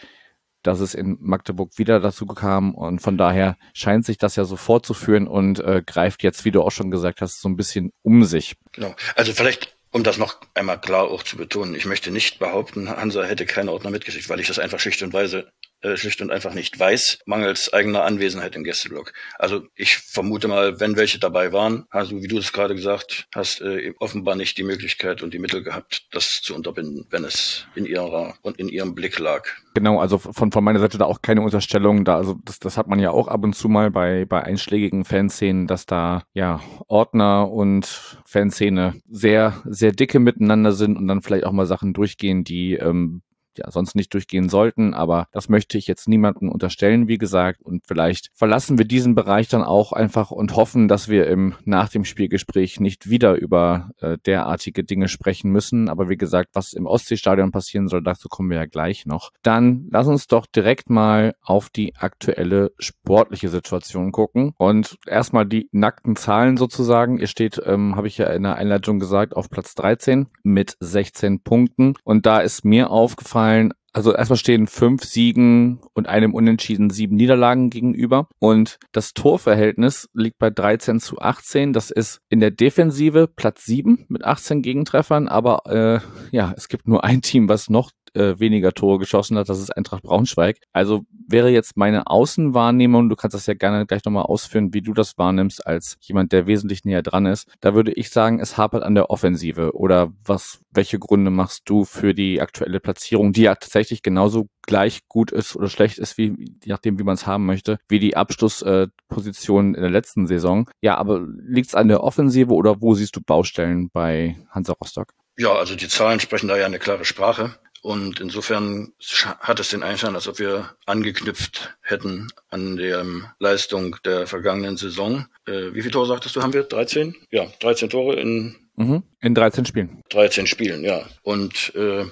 dass 0.64 0.80
es 0.80 0.94
in 0.94 1.18
Magdeburg 1.20 1.78
wieder 1.78 2.00
dazu 2.00 2.26
kam. 2.26 2.74
Und 2.74 3.00
von 3.00 3.18
daher 3.18 3.58
scheint 3.74 4.06
sich 4.06 4.18
das 4.18 4.36
ja 4.36 4.46
so 4.46 4.56
fortzuführen 4.56 5.28
und 5.28 5.60
äh, 5.60 5.84
greift 5.86 6.24
jetzt, 6.24 6.46
wie 6.46 6.52
du 6.52 6.62
auch 6.62 6.72
schon 6.72 6.92
gesagt 6.92 7.22
hast, 7.22 7.42
so 7.42 7.50
ein 7.50 7.56
bisschen 7.56 7.92
um 8.02 8.24
sich. 8.24 8.56
Genau. 8.72 8.96
Also 9.16 9.34
vielleicht, 9.34 9.76
um 9.92 10.04
das 10.04 10.18
noch 10.18 10.38
einmal 10.54 10.80
klar 10.80 11.04
auch 11.04 11.24
zu 11.24 11.38
betonen, 11.38 11.76
ich 11.76 11.86
möchte 11.86 12.12
nicht 12.12 12.40
behaupten, 12.40 12.90
Hansa 12.90 13.24
hätte 13.24 13.46
keine 13.46 13.72
Ordner 13.72 13.92
mitgeschickt, 13.92 14.30
weil 14.30 14.40
ich 14.40 14.48
das 14.48 14.60
einfach 14.60 14.80
schlicht 14.80 15.04
und 15.04 15.14
weise 15.14 15.52
äh, 15.84 15.98
schlicht 15.98 16.22
und 16.22 16.32
einfach 16.32 16.54
nicht 16.54 16.80
weiß, 16.80 17.20
mangels 17.26 17.72
eigener 17.74 18.04
Anwesenheit 18.04 18.56
im 18.56 18.64
Gästeblock. 18.64 19.14
Also 19.38 19.68
ich 19.76 19.98
vermute 19.98 20.48
mal, 20.48 20.80
wenn 20.80 20.96
welche 20.96 21.20
dabei 21.20 21.52
waren, 21.52 21.86
du, 21.92 22.22
wie 22.22 22.28
du 22.28 22.38
es 22.38 22.54
gerade 22.54 22.74
gesagt 22.74 23.28
hast, 23.36 23.62
äh, 23.62 23.94
offenbar 24.00 24.36
nicht 24.36 24.58
die 24.58 24.64
Möglichkeit 24.64 25.22
und 25.22 25.34
die 25.34 25.40
Mittel 25.40 25.62
gehabt, 25.62 26.08
das 26.12 26.40
zu 26.42 26.56
unterbinden, 26.56 27.06
wenn 27.10 27.26
es 27.26 27.68
in 27.76 27.86
ihrer 27.86 28.36
und 28.42 28.60
in 28.60 28.70
ihrem 28.70 28.96
Blick 28.96 29.20
lag. 29.20 29.46
Genau, 29.74 30.00
also 30.00 30.18
von, 30.18 30.52
von 30.52 30.64
meiner 30.64 30.80
Seite 30.80 30.98
da 30.98 31.06
auch 31.06 31.22
keine 31.22 31.42
Unterstellung 31.42 32.06
da. 32.06 32.16
Also 32.16 32.40
das, 32.46 32.60
das 32.60 32.78
hat 32.78 32.88
man 32.88 33.00
ja 33.00 33.12
auch 33.12 33.28
ab 33.28 33.44
und 33.44 33.54
zu 33.54 33.68
mal 33.68 33.92
bei, 33.92 34.26
bei 34.26 34.42
einschlägigen 34.42 35.04
Fanszenen, 35.04 35.68
dass 35.68 35.86
da 35.86 36.24
ja 36.34 36.62
Ordner 36.88 37.52
und 37.52 37.86
Fanszene 38.26 39.02
sehr, 39.10 39.62
sehr 39.66 39.92
dicke 39.92 40.20
miteinander 40.20 40.72
sind 40.72 40.98
und 40.98 41.08
dann 41.08 41.22
vielleicht 41.22 41.46
auch 41.46 41.52
mal 41.52 41.66
Sachen 41.66 41.94
durchgehen, 41.94 42.44
die 42.44 42.76
ähm, 42.76 43.22
ja 43.58 43.72
sonst 43.72 43.96
nicht 43.96 44.14
durchgehen 44.14 44.50
sollten. 44.50 44.94
Aber 44.94 45.28
das 45.32 45.50
möchte 45.50 45.78
ich 45.78 45.88
jetzt 45.88 46.08
niemandem 46.08 46.50
unterstellen, 46.50 47.08
wie 47.08 47.18
gesagt. 47.18 47.62
Und 47.62 47.84
vielleicht 47.88 48.30
verlassen 48.34 48.78
wir 48.78 48.86
diesen 48.86 49.16
Bereich 49.16 49.48
dann 49.48 49.64
auch 49.64 49.92
einfach 49.92 50.32
und 50.32 50.56
hoffen, 50.56 50.88
dass 50.88 51.08
wir 51.08 51.28
im 51.28 51.56
nach 51.66 51.90
dem 51.90 52.06
Spielgespräch 52.06 52.80
nicht 52.80 53.10
wieder 53.10 53.36
über 53.36 53.92
äh, 54.00 54.18
derartige 54.26 54.84
Dinge 54.84 55.08
sprechen 55.08 55.52
müssen. 55.52 55.90
Aber 55.90 56.10
wie 56.10 56.18
gesagt, 56.18 56.50
was 56.54 56.74
im 56.74 56.86
Ostseestadion 56.86 57.52
passieren 57.52 57.88
soll, 57.88 58.04
dazu 58.04 58.30
kommen 58.30 58.50
wir 58.50 58.58
ja 58.58 58.66
gleich 58.66 59.06
noch. 59.06 59.32
Dann 59.44 59.88
lass 59.92 60.08
uns 60.08 60.28
doch 60.28 60.46
direkt 60.46 60.90
mal 60.90 61.36
auf 61.42 61.70
die 61.70 61.96
aktuelle 61.96 62.72
sportliche 62.80 63.50
Situation 63.50 64.12
gucken 64.12 64.54
und 64.58 64.98
erstmal 65.08 65.46
die 65.46 65.70
nackten 65.72 66.16
Zahlen 66.16 66.58
sozusagen. 66.58 67.18
Ihr 67.18 67.28
steht, 67.28 67.62
ähm, 67.66 67.96
habe 67.96 68.08
ich 68.08 68.18
ja 68.18 68.28
in 68.28 68.44
der 68.44 68.56
Einleitung 68.56 69.00
gesagt, 69.00 69.36
auf 69.36 69.50
Platz 69.50 69.76
13 69.76 70.28
mit 70.44 70.76
16 70.80 71.42
Punkten. 71.42 71.96
Und 72.04 72.26
da 72.26 72.40
ist 72.40 72.66
mir 72.66 72.90
aufgefallen, 72.90 73.43
aufgefallen, 73.44 73.74
also 73.96 74.12
erstmal 74.16 74.38
stehen 74.38 74.66
fünf 74.66 75.04
Siegen 75.04 75.80
und 75.94 76.08
einem 76.08 76.34
Unentschieden 76.34 76.90
sieben 76.90 77.16
Niederlagen 77.16 77.70
gegenüber. 77.70 78.28
Und 78.40 78.80
das 78.92 79.14
Torverhältnis 79.14 80.10
liegt 80.14 80.40
bei 80.40 80.50
13 80.50 81.00
zu 81.00 81.20
18. 81.20 81.74
Das 81.74 81.92
ist 81.92 82.20
in 82.30 82.40
der 82.40 82.50
Defensive 82.50 83.28
Platz 83.28 83.66
sieben 83.66 84.06
mit 84.10 84.24
18 84.24 84.64
Gegentreffern. 84.64 85.28
Aber 85.28 85.62
äh, 85.68 86.00
ja, 86.36 86.56
es 86.58 86.70
gibt 86.70 86.88
nur 86.88 87.04
ein 87.04 87.22
Team, 87.22 87.50
was 87.50 87.70
noch 87.70 87.92
äh, 88.16 88.40
weniger 88.40 88.72
Tore 88.74 89.00
geschossen 89.00 89.38
hat. 89.38 89.50
Das 89.50 89.60
ist 89.60 89.76
Eintracht 89.76 90.04
Braunschweig. 90.04 90.58
Also 90.72 91.06
wäre 91.28 91.50
jetzt 91.50 91.78
meine 91.78 92.08
Außenwahrnehmung, 92.08 93.10
du 93.10 93.16
kannst 93.16 93.36
das 93.36 93.46
ja 93.46 93.54
gerne 93.54 93.86
gleich 93.86 94.04
nochmal 94.06 94.24
ausführen, 94.24 94.74
wie 94.74 94.82
du 94.82 94.94
das 94.94 95.18
wahrnimmst 95.18 95.66
als 95.66 95.98
jemand, 96.02 96.32
der 96.32 96.48
wesentlich 96.48 96.86
näher 96.86 97.02
dran 97.02 97.26
ist. 97.26 97.48
Da 97.62 97.74
würde 97.74 97.92
ich 97.92 98.10
sagen, 98.10 98.40
es 98.40 98.58
hapert 98.58 98.84
an 98.84 98.96
der 98.96 99.10
Offensive. 99.10 99.76
Oder 99.76 100.12
was, 100.24 100.60
welche 100.72 101.00
Gründe 101.00 101.32
machst 101.32 101.64
du 101.66 101.86
für 101.86 102.14
die 102.14 102.42
aktuelle 102.42 102.80
Platzierung, 102.80 103.34
die 103.34 103.44
ja 103.44 103.56
tatsächlich 103.56 104.02
genauso 104.02 104.48
gleich 104.66 105.02
gut 105.08 105.32
ist 105.32 105.56
oder 105.56 105.68
schlecht 105.68 105.98
ist, 105.98 106.18
wie 106.18 106.36
je 106.64 106.72
nachdem, 106.72 107.00
wie 107.00 107.04
man 107.04 107.16
es 107.16 107.28
haben 107.28 107.46
möchte, 107.46 107.80
wie 107.88 108.00
die 108.00 108.16
Abschlussposition 108.16 109.74
äh, 109.74 109.78
in 109.78 109.82
der 109.82 109.92
letzten 109.92 110.28
Saison. 110.28 110.70
Ja, 110.82 110.98
aber 110.98 111.26
liegt 111.46 111.68
es 111.68 111.76
an 111.76 111.90
der 111.90 112.04
Offensive 112.04 112.54
oder 112.54 112.82
wo 112.82 112.96
siehst 112.96 113.16
du 113.16 113.22
Baustellen 113.22 113.90
bei 113.92 114.38
Hansa 114.50 114.74
Rostock? 114.74 115.14
Ja, 115.38 115.54
also 115.54 115.76
die 115.76 115.88
Zahlen 115.88 116.20
sprechen 116.20 116.48
da 116.48 116.58
ja 116.58 116.66
eine 116.66 116.80
klare 116.80 117.06
Sprache. 117.06 117.56
Und 117.84 118.22
insofern 118.22 118.94
hat 119.42 119.60
es 119.60 119.68
den 119.68 119.84
Einschein, 119.84 120.16
als 120.16 120.30
ob 120.30 120.40
wir 120.40 120.74
angeknüpft 120.86 121.76
hätten 121.82 122.30
an 122.50 122.78
der 122.78 123.06
Leistung 123.40 123.98
der 124.06 124.26
vergangenen 124.26 124.78
Saison. 124.78 125.26
Äh, 125.46 125.74
wie 125.74 125.82
viele 125.82 125.92
Tore 125.92 126.08
sagtest 126.08 126.34
du, 126.38 126.42
haben 126.42 126.54
wir? 126.54 126.64
13? 126.64 127.14
Ja, 127.30 127.46
13 127.60 127.90
Tore 127.90 128.16
in, 128.16 128.56
mhm, 128.78 129.04
in 129.20 129.36
13 129.36 129.66
Spielen. 129.66 130.02
13 130.12 130.48
Spielen, 130.48 130.86
ja. 130.86 131.06
Und 131.24 131.76
äh, 131.76 132.06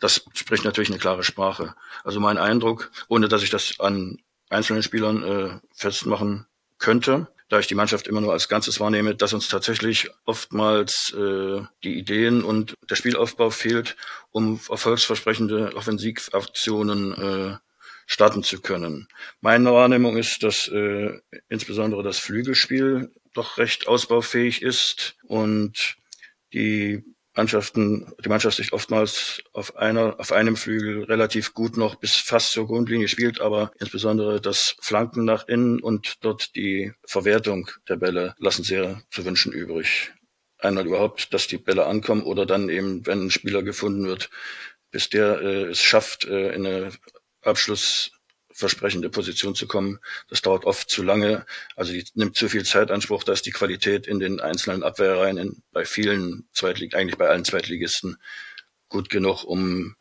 das 0.00 0.22
spricht 0.34 0.66
natürlich 0.66 0.90
eine 0.90 0.98
klare 0.98 1.24
Sprache. 1.24 1.74
Also 2.04 2.20
mein 2.20 2.36
Eindruck, 2.36 2.90
ohne 3.08 3.28
dass 3.28 3.42
ich 3.42 3.48
das 3.48 3.80
an 3.80 4.18
einzelnen 4.50 4.82
Spielern 4.82 5.22
äh, 5.22 5.48
festmachen 5.74 6.44
könnte, 6.76 7.28
da 7.48 7.58
ich 7.58 7.66
die 7.66 7.74
Mannschaft 7.74 8.08
immer 8.08 8.20
nur 8.20 8.32
als 8.32 8.48
Ganzes 8.48 8.80
wahrnehme, 8.80 9.14
dass 9.14 9.32
uns 9.32 9.48
tatsächlich 9.48 10.10
oftmals 10.24 11.14
äh, 11.16 11.62
die 11.84 11.98
Ideen 11.98 12.42
und 12.42 12.74
der 12.88 12.96
Spielaufbau 12.96 13.50
fehlt, 13.50 13.96
um 14.30 14.60
erfolgsversprechende 14.68 15.74
Offensivaktionen 15.76 17.12
äh, 17.14 17.56
starten 18.06 18.42
zu 18.42 18.60
können. 18.60 19.08
Meine 19.40 19.72
Wahrnehmung 19.72 20.16
ist, 20.16 20.42
dass 20.42 20.68
äh, 20.68 21.12
insbesondere 21.48 22.02
das 22.02 22.18
Flügelspiel 22.18 23.12
doch 23.34 23.58
recht 23.58 23.86
ausbaufähig 23.88 24.62
ist 24.62 25.16
und 25.24 25.96
die 26.52 27.04
Mannschaften, 27.36 28.12
die 28.24 28.28
Mannschaft 28.28 28.56
sich 28.56 28.72
oftmals 28.72 29.42
auf 29.52 29.76
einer, 29.76 30.18
auf 30.18 30.32
einem 30.32 30.56
Flügel 30.56 31.04
relativ 31.04 31.52
gut 31.52 31.76
noch 31.76 31.96
bis 31.96 32.16
fast 32.16 32.52
zur 32.52 32.66
Grundlinie 32.66 33.08
spielt, 33.08 33.40
aber 33.40 33.72
insbesondere 33.78 34.40
das 34.40 34.76
Flanken 34.80 35.24
nach 35.24 35.46
innen 35.46 35.80
und 35.80 36.24
dort 36.24 36.56
die 36.56 36.92
Verwertung 37.04 37.70
der 37.88 37.96
Bälle 37.96 38.34
lassen 38.38 38.64
sehr 38.64 39.02
zu 39.10 39.24
wünschen 39.24 39.52
übrig. 39.52 40.12
einmal 40.58 40.86
überhaupt, 40.86 41.34
dass 41.34 41.46
die 41.46 41.58
Bälle 41.58 41.84
ankommen 41.86 42.22
oder 42.22 42.46
dann 42.46 42.70
eben, 42.70 43.06
wenn 43.06 43.26
ein 43.26 43.30
Spieler 43.30 43.62
gefunden 43.62 44.06
wird, 44.06 44.30
bis 44.90 45.10
der 45.10 45.40
äh, 45.42 45.64
es 45.64 45.82
schafft, 45.82 46.24
äh, 46.24 46.54
in 46.54 46.66
eine 46.66 46.92
abschlussversprechende 48.56 49.10
Position 49.10 49.54
zu 49.54 49.66
kommen. 49.66 49.98
Das 50.28 50.40
dauert 50.40 50.64
oft 50.64 50.88
zu 50.88 51.02
lange. 51.02 51.44
Also 51.76 51.92
die 51.92 52.04
nimmt 52.14 52.36
zu 52.36 52.48
viel 52.48 52.64
Zeitanspruch, 52.64 53.22
dass 53.22 53.42
die 53.42 53.50
Qualität 53.50 54.06
in 54.06 54.18
den 54.18 54.40
einzelnen 54.40 54.82
Abwehrreihen 54.82 55.36
in, 55.36 55.62
bei 55.72 55.84
vielen 55.84 56.48
Zweitlig 56.52 56.94
eigentlich 56.94 57.18
bei 57.18 57.28
allen 57.28 57.44
Zweitligisten 57.44 58.16
gut 58.88 59.10
genug, 59.10 59.44
um 59.44 59.96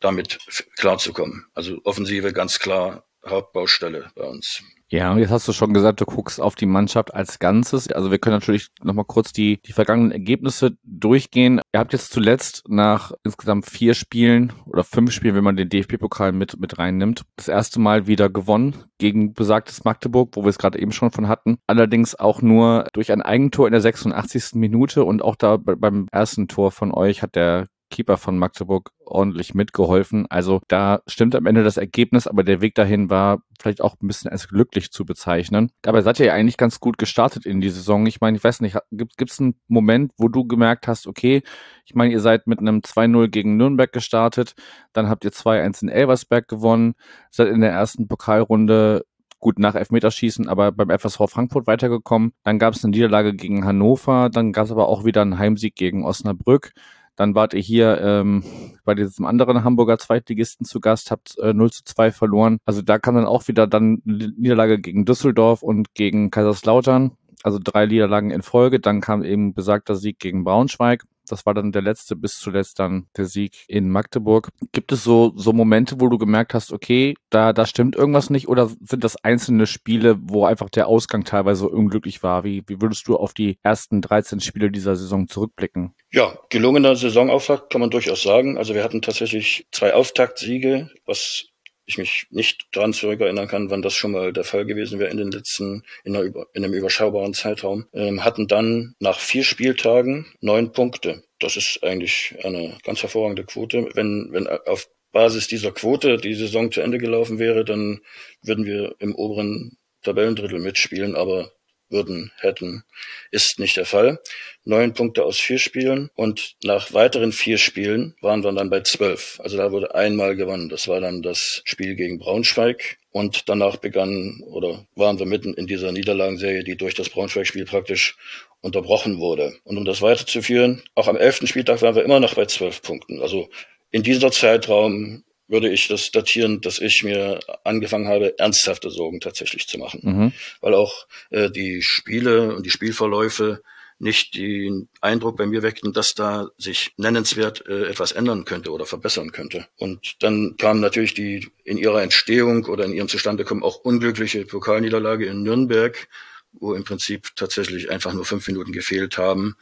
damit 0.00 0.38
klarzukommen. 0.76 1.46
Also 1.54 1.80
Offensive 1.84 2.32
ganz 2.32 2.58
klar 2.58 3.04
Hauptbaustelle 3.24 4.10
bei 4.16 4.24
uns. 4.24 4.62
Ja, 4.92 5.16
jetzt 5.16 5.30
hast 5.30 5.48
du 5.48 5.54
schon 5.54 5.72
gesagt, 5.72 6.02
du 6.02 6.04
guckst 6.04 6.38
auf 6.38 6.54
die 6.54 6.66
Mannschaft 6.66 7.14
als 7.14 7.38
Ganzes. 7.38 7.90
Also 7.90 8.10
wir 8.10 8.18
können 8.18 8.36
natürlich 8.36 8.68
nochmal 8.82 9.06
kurz 9.06 9.32
die, 9.32 9.58
die 9.64 9.72
vergangenen 9.72 10.12
Ergebnisse 10.12 10.76
durchgehen. 10.82 11.62
Ihr 11.72 11.80
habt 11.80 11.94
jetzt 11.94 12.12
zuletzt 12.12 12.64
nach 12.68 13.12
insgesamt 13.24 13.64
vier 13.64 13.94
Spielen 13.94 14.52
oder 14.66 14.84
fünf 14.84 15.12
Spielen, 15.12 15.34
wenn 15.34 15.44
man 15.44 15.56
den 15.56 15.70
DFB-Pokal 15.70 16.32
mit, 16.32 16.60
mit 16.60 16.78
reinnimmt, 16.78 17.22
das 17.36 17.48
erste 17.48 17.80
Mal 17.80 18.06
wieder 18.06 18.28
gewonnen 18.28 18.84
gegen 18.98 19.32
besagtes 19.32 19.82
Magdeburg, 19.84 20.36
wo 20.36 20.42
wir 20.42 20.50
es 20.50 20.58
gerade 20.58 20.78
eben 20.78 20.92
schon 20.92 21.10
von 21.10 21.26
hatten. 21.26 21.56
Allerdings 21.66 22.14
auch 22.14 22.42
nur 22.42 22.84
durch 22.92 23.12
ein 23.12 23.22
Eigentor 23.22 23.66
in 23.66 23.72
der 23.72 23.80
86. 23.80 24.56
Minute 24.56 25.04
und 25.04 25.22
auch 25.22 25.36
da 25.36 25.56
beim 25.56 26.06
ersten 26.12 26.48
Tor 26.48 26.70
von 26.70 26.92
euch 26.92 27.22
hat 27.22 27.34
der 27.34 27.66
Keeper 27.92 28.16
von 28.16 28.38
Magdeburg 28.38 28.90
ordentlich 29.04 29.54
mitgeholfen. 29.54 30.26
Also 30.28 30.60
da 30.66 31.00
stimmt 31.06 31.36
am 31.36 31.46
Ende 31.46 31.62
das 31.62 31.76
Ergebnis, 31.76 32.26
aber 32.26 32.42
der 32.42 32.60
Weg 32.60 32.74
dahin 32.74 33.10
war 33.10 33.42
vielleicht 33.60 33.80
auch 33.80 33.94
ein 34.02 34.08
bisschen 34.08 34.32
als 34.32 34.48
glücklich 34.48 34.90
zu 34.90 35.04
bezeichnen. 35.04 35.70
Dabei 35.82 36.02
seid 36.02 36.18
ihr 36.18 36.26
ja 36.26 36.32
eigentlich 36.32 36.56
ganz 36.56 36.80
gut 36.80 36.98
gestartet 36.98 37.46
in 37.46 37.60
die 37.60 37.70
Saison. 37.70 38.06
Ich 38.06 38.20
meine, 38.20 38.36
ich 38.36 38.42
weiß 38.42 38.60
nicht, 38.62 38.76
gibt 38.90 39.30
es 39.30 39.38
einen 39.38 39.54
Moment, 39.68 40.12
wo 40.16 40.28
du 40.28 40.44
gemerkt 40.44 40.88
hast, 40.88 41.06
okay, 41.06 41.42
ich 41.84 41.94
meine, 41.94 42.12
ihr 42.12 42.20
seid 42.20 42.46
mit 42.46 42.58
einem 42.58 42.80
2-0 42.80 43.28
gegen 43.28 43.56
Nürnberg 43.56 43.92
gestartet, 43.92 44.54
dann 44.92 45.08
habt 45.08 45.24
ihr 45.24 45.30
2-1 45.30 45.82
in 45.82 45.88
Elversberg 45.88 46.48
gewonnen, 46.48 46.94
seid 47.30 47.48
in 47.48 47.60
der 47.60 47.70
ersten 47.70 48.08
Pokalrunde 48.08 49.04
gut 49.42 49.58
nach 49.58 49.74
Elfmeterschießen, 49.74 50.48
aber 50.48 50.72
beim 50.72 50.88
FSV 50.88 51.28
Frankfurt 51.28 51.66
weitergekommen. 51.66 52.32
Dann 52.44 52.58
gab 52.58 52.74
es 52.74 52.84
eine 52.84 52.92
Niederlage 52.92 53.34
gegen 53.34 53.64
Hannover, 53.64 54.30
dann 54.30 54.52
gab 54.52 54.66
es 54.66 54.70
aber 54.70 54.88
auch 54.88 55.04
wieder 55.04 55.20
einen 55.20 55.38
Heimsieg 55.38 55.74
gegen 55.74 56.04
Osnabrück. 56.04 56.72
Dann 57.16 57.34
wart 57.34 57.54
ihr 57.54 57.60
hier 57.60 58.00
ähm, 58.00 58.42
bei 58.84 58.94
diesem 58.94 59.26
anderen 59.26 59.64
Hamburger 59.64 59.98
Zweitligisten 59.98 60.64
zu 60.64 60.80
Gast, 60.80 61.10
habt 61.10 61.38
äh, 61.38 61.52
0 61.52 61.70
zu 61.70 61.84
2 61.84 62.10
verloren. 62.10 62.58
Also 62.64 62.82
da 62.82 62.98
kam 62.98 63.14
dann 63.14 63.26
auch 63.26 63.48
wieder 63.48 63.66
dann 63.66 64.00
Niederlage 64.04 64.78
gegen 64.80 65.04
Düsseldorf 65.04 65.62
und 65.62 65.94
gegen 65.94 66.30
Kaiserslautern. 66.30 67.12
Also 67.42 67.58
drei 67.62 67.86
Niederlagen 67.86 68.30
in 68.30 68.42
Folge. 68.42 68.80
Dann 68.80 69.00
kam 69.00 69.24
eben 69.24 69.52
besagter 69.54 69.96
Sieg 69.96 70.18
gegen 70.18 70.44
Braunschweig. 70.44 71.04
Das 71.32 71.46
war 71.46 71.54
dann 71.54 71.72
der 71.72 71.80
letzte, 71.80 72.14
bis 72.14 72.38
zuletzt 72.38 72.78
dann 72.78 73.06
der 73.16 73.24
Sieg 73.24 73.64
in 73.66 73.88
Magdeburg. 73.88 74.50
Gibt 74.72 74.92
es 74.92 75.02
so, 75.02 75.32
so 75.34 75.54
Momente, 75.54 75.98
wo 75.98 76.08
du 76.08 76.18
gemerkt 76.18 76.52
hast, 76.52 76.72
okay, 76.72 77.14
da, 77.30 77.54
da 77.54 77.64
stimmt 77.64 77.96
irgendwas 77.96 78.28
nicht 78.28 78.48
oder 78.48 78.68
sind 78.82 79.02
das 79.02 79.16
einzelne 79.24 79.66
Spiele, 79.66 80.18
wo 80.20 80.44
einfach 80.44 80.68
der 80.68 80.88
Ausgang 80.88 81.24
teilweise 81.24 81.70
unglücklich 81.70 82.22
war? 82.22 82.44
Wie, 82.44 82.62
wie 82.66 82.82
würdest 82.82 83.08
du 83.08 83.16
auf 83.16 83.32
die 83.32 83.56
ersten 83.62 84.02
13 84.02 84.40
Spiele 84.40 84.70
dieser 84.70 84.94
Saison 84.94 85.26
zurückblicken? 85.26 85.94
Ja, 86.10 86.36
gelungener 86.50 86.96
Saisonauftakt 86.96 87.72
kann 87.72 87.80
man 87.80 87.88
durchaus 87.88 88.22
sagen. 88.22 88.58
Also 88.58 88.74
wir 88.74 88.84
hatten 88.84 89.00
tatsächlich 89.00 89.66
zwei 89.72 89.94
Auftaktsiege, 89.94 90.90
was 91.06 91.46
ich 91.84 91.98
mich 91.98 92.26
nicht 92.30 92.66
daran 92.72 92.92
zurückerinnern 92.92 93.48
kann, 93.48 93.70
wann 93.70 93.82
das 93.82 93.94
schon 93.94 94.12
mal 94.12 94.32
der 94.32 94.44
Fall 94.44 94.64
gewesen 94.64 94.98
wäre 94.98 95.10
in 95.10 95.16
den 95.16 95.30
letzten, 95.30 95.82
in, 96.04 96.16
einer, 96.16 96.26
in 96.54 96.64
einem 96.64 96.74
überschaubaren 96.74 97.34
Zeitraum, 97.34 97.86
ähm, 97.92 98.24
hatten 98.24 98.46
dann 98.46 98.94
nach 99.00 99.18
vier 99.18 99.44
Spieltagen 99.44 100.26
neun 100.40 100.72
Punkte. 100.72 101.24
Das 101.38 101.56
ist 101.56 101.82
eigentlich 101.82 102.36
eine 102.42 102.78
ganz 102.84 103.02
hervorragende 103.02 103.44
Quote. 103.44 103.88
Wenn, 103.94 104.28
wenn 104.30 104.46
auf 104.46 104.88
Basis 105.12 105.48
dieser 105.48 105.72
Quote 105.72 106.16
die 106.16 106.34
Saison 106.34 106.70
zu 106.72 106.80
Ende 106.80 106.98
gelaufen 106.98 107.38
wäre, 107.38 107.64
dann 107.64 108.00
würden 108.42 108.64
wir 108.64 108.94
im 108.98 109.14
oberen 109.14 109.76
Tabellendrittel 110.02 110.58
mitspielen, 110.58 111.14
aber 111.14 111.52
würden, 111.92 112.32
hätten, 112.40 112.84
ist 113.30 113.58
nicht 113.58 113.76
der 113.76 113.86
Fall. 113.86 114.18
Neun 114.64 114.94
Punkte 114.94 115.24
aus 115.24 115.38
vier 115.38 115.58
Spielen 115.58 116.10
und 116.14 116.56
nach 116.64 116.92
weiteren 116.92 117.32
vier 117.32 117.58
Spielen 117.58 118.14
waren 118.20 118.42
wir 118.42 118.52
dann 118.52 118.70
bei 118.70 118.80
zwölf. 118.80 119.40
Also 119.42 119.56
da 119.56 119.70
wurde 119.72 119.94
einmal 119.94 120.36
gewonnen. 120.36 120.68
Das 120.68 120.88
war 120.88 121.00
dann 121.00 121.22
das 121.22 121.62
Spiel 121.64 121.94
gegen 121.94 122.18
Braunschweig. 122.18 122.98
Und 123.12 123.48
danach 123.50 123.76
begann 123.76 124.42
oder 124.46 124.86
waren 124.96 125.18
wir 125.18 125.26
mitten 125.26 125.52
in 125.52 125.66
dieser 125.66 125.92
Niederlagenserie, 125.92 126.64
die 126.64 126.76
durch 126.76 126.94
das 126.94 127.10
Braunschweig-Spiel 127.10 127.66
praktisch 127.66 128.16
unterbrochen 128.62 129.18
wurde. 129.18 129.54
Und 129.64 129.76
um 129.76 129.84
das 129.84 130.00
weiterzuführen, 130.00 130.82
auch 130.94 131.08
am 131.08 131.16
elften 131.16 131.46
Spieltag 131.46 131.82
waren 131.82 131.94
wir 131.94 132.04
immer 132.04 132.20
noch 132.20 132.34
bei 132.34 132.46
zwölf 132.46 132.80
Punkten. 132.80 133.20
Also 133.20 133.50
in 133.90 134.02
dieser 134.02 134.30
Zeitraum 134.30 135.24
würde 135.48 135.68
ich 135.68 135.88
das 135.88 136.10
datieren, 136.10 136.60
dass 136.60 136.78
ich 136.78 137.02
mir 137.02 137.40
angefangen 137.64 138.08
habe, 138.08 138.38
ernsthafte 138.38 138.90
Sorgen 138.90 139.20
tatsächlich 139.20 139.66
zu 139.66 139.78
machen. 139.78 140.00
Mhm. 140.02 140.32
Weil 140.60 140.74
auch 140.74 141.06
äh, 141.30 141.50
die 141.50 141.82
Spiele 141.82 142.54
und 142.54 142.64
die 142.64 142.70
Spielverläufe 142.70 143.62
nicht 144.02 144.34
den 144.34 144.88
Eindruck 145.00 145.36
bei 145.36 145.46
mir 145.46 145.62
weckten, 145.62 145.92
dass 145.92 146.14
da 146.14 146.48
sich 146.58 146.92
nennenswert 146.96 147.64
äh, 147.68 147.86
etwas 147.86 148.10
ändern 148.10 148.44
könnte 148.44 148.72
oder 148.72 148.84
verbessern 148.84 149.30
könnte. 149.30 149.68
Und 149.78 150.22
dann 150.24 150.56
kam 150.58 150.80
natürlich 150.80 151.14
die 151.14 151.48
in 151.62 151.78
ihrer 151.78 152.02
Entstehung 152.02 152.64
oder 152.64 152.84
in 152.84 152.92
ihrem 152.92 153.08
Zustandekommen 153.08 153.62
auch 153.62 153.76
unglückliche 153.76 154.44
Pokalniederlage 154.44 155.26
in 155.26 155.44
Nürnberg, 155.44 156.08
wo 156.52 156.74
im 156.74 156.82
Prinzip 156.82 157.30
tatsächlich 157.36 157.90
einfach 157.90 158.12
nur 158.12 158.24
fünf 158.24 158.46
Minuten 158.48 158.72
gefehlt 158.72 159.18
haben, 159.18 159.54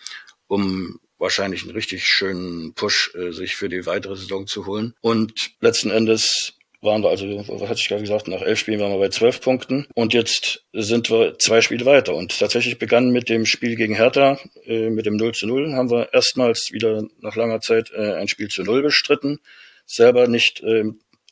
um 0.46 1.00
wahrscheinlich 1.20 1.62
einen 1.62 1.72
richtig 1.72 2.06
schönen 2.06 2.74
Push 2.74 3.14
äh, 3.14 3.32
sich 3.32 3.54
für 3.54 3.68
die 3.68 3.86
weitere 3.86 4.16
Saison 4.16 4.46
zu 4.46 4.66
holen. 4.66 4.94
Und 5.00 5.52
letzten 5.60 5.90
Endes 5.90 6.54
waren 6.82 7.02
wir 7.02 7.10
also, 7.10 7.26
was 7.26 7.68
hatte 7.68 7.78
ich 7.78 7.88
gerade 7.88 8.00
gesagt, 8.00 8.26
nach 8.26 8.40
elf 8.40 8.58
Spielen 8.58 8.80
waren 8.80 8.92
wir 8.92 8.98
bei 8.98 9.10
zwölf 9.10 9.40
Punkten. 9.40 9.86
Und 9.94 10.14
jetzt 10.14 10.64
sind 10.72 11.10
wir 11.10 11.38
zwei 11.38 11.60
Spiele 11.60 11.84
weiter. 11.84 12.14
Und 12.14 12.38
tatsächlich 12.38 12.78
begann 12.78 13.10
mit 13.10 13.28
dem 13.28 13.44
Spiel 13.44 13.76
gegen 13.76 13.94
Hertha, 13.94 14.38
äh, 14.64 14.88
mit 14.88 15.04
dem 15.06 15.16
0 15.16 15.32
zu 15.34 15.46
0, 15.46 15.74
haben 15.74 15.90
wir 15.90 16.12
erstmals 16.14 16.70
wieder 16.72 17.04
nach 17.20 17.36
langer 17.36 17.60
Zeit 17.60 17.90
äh, 17.92 18.14
ein 18.14 18.28
Spiel 18.28 18.48
zu 18.48 18.62
0 18.62 18.82
bestritten, 18.82 19.40
selber 19.84 20.26
nicht 20.26 20.62
äh, 20.62 20.84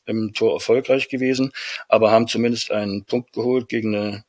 im 0.05 0.33
Tor 0.33 0.53
erfolgreich 0.53 1.09
gewesen, 1.09 1.51
aber 1.87 2.11
haben 2.11 2.27
zumindest 2.27 2.71
einen 2.71 3.05
Punkt 3.05 3.33
geholt 3.33 3.69
gegen 3.69 3.95
eine 3.95 4.23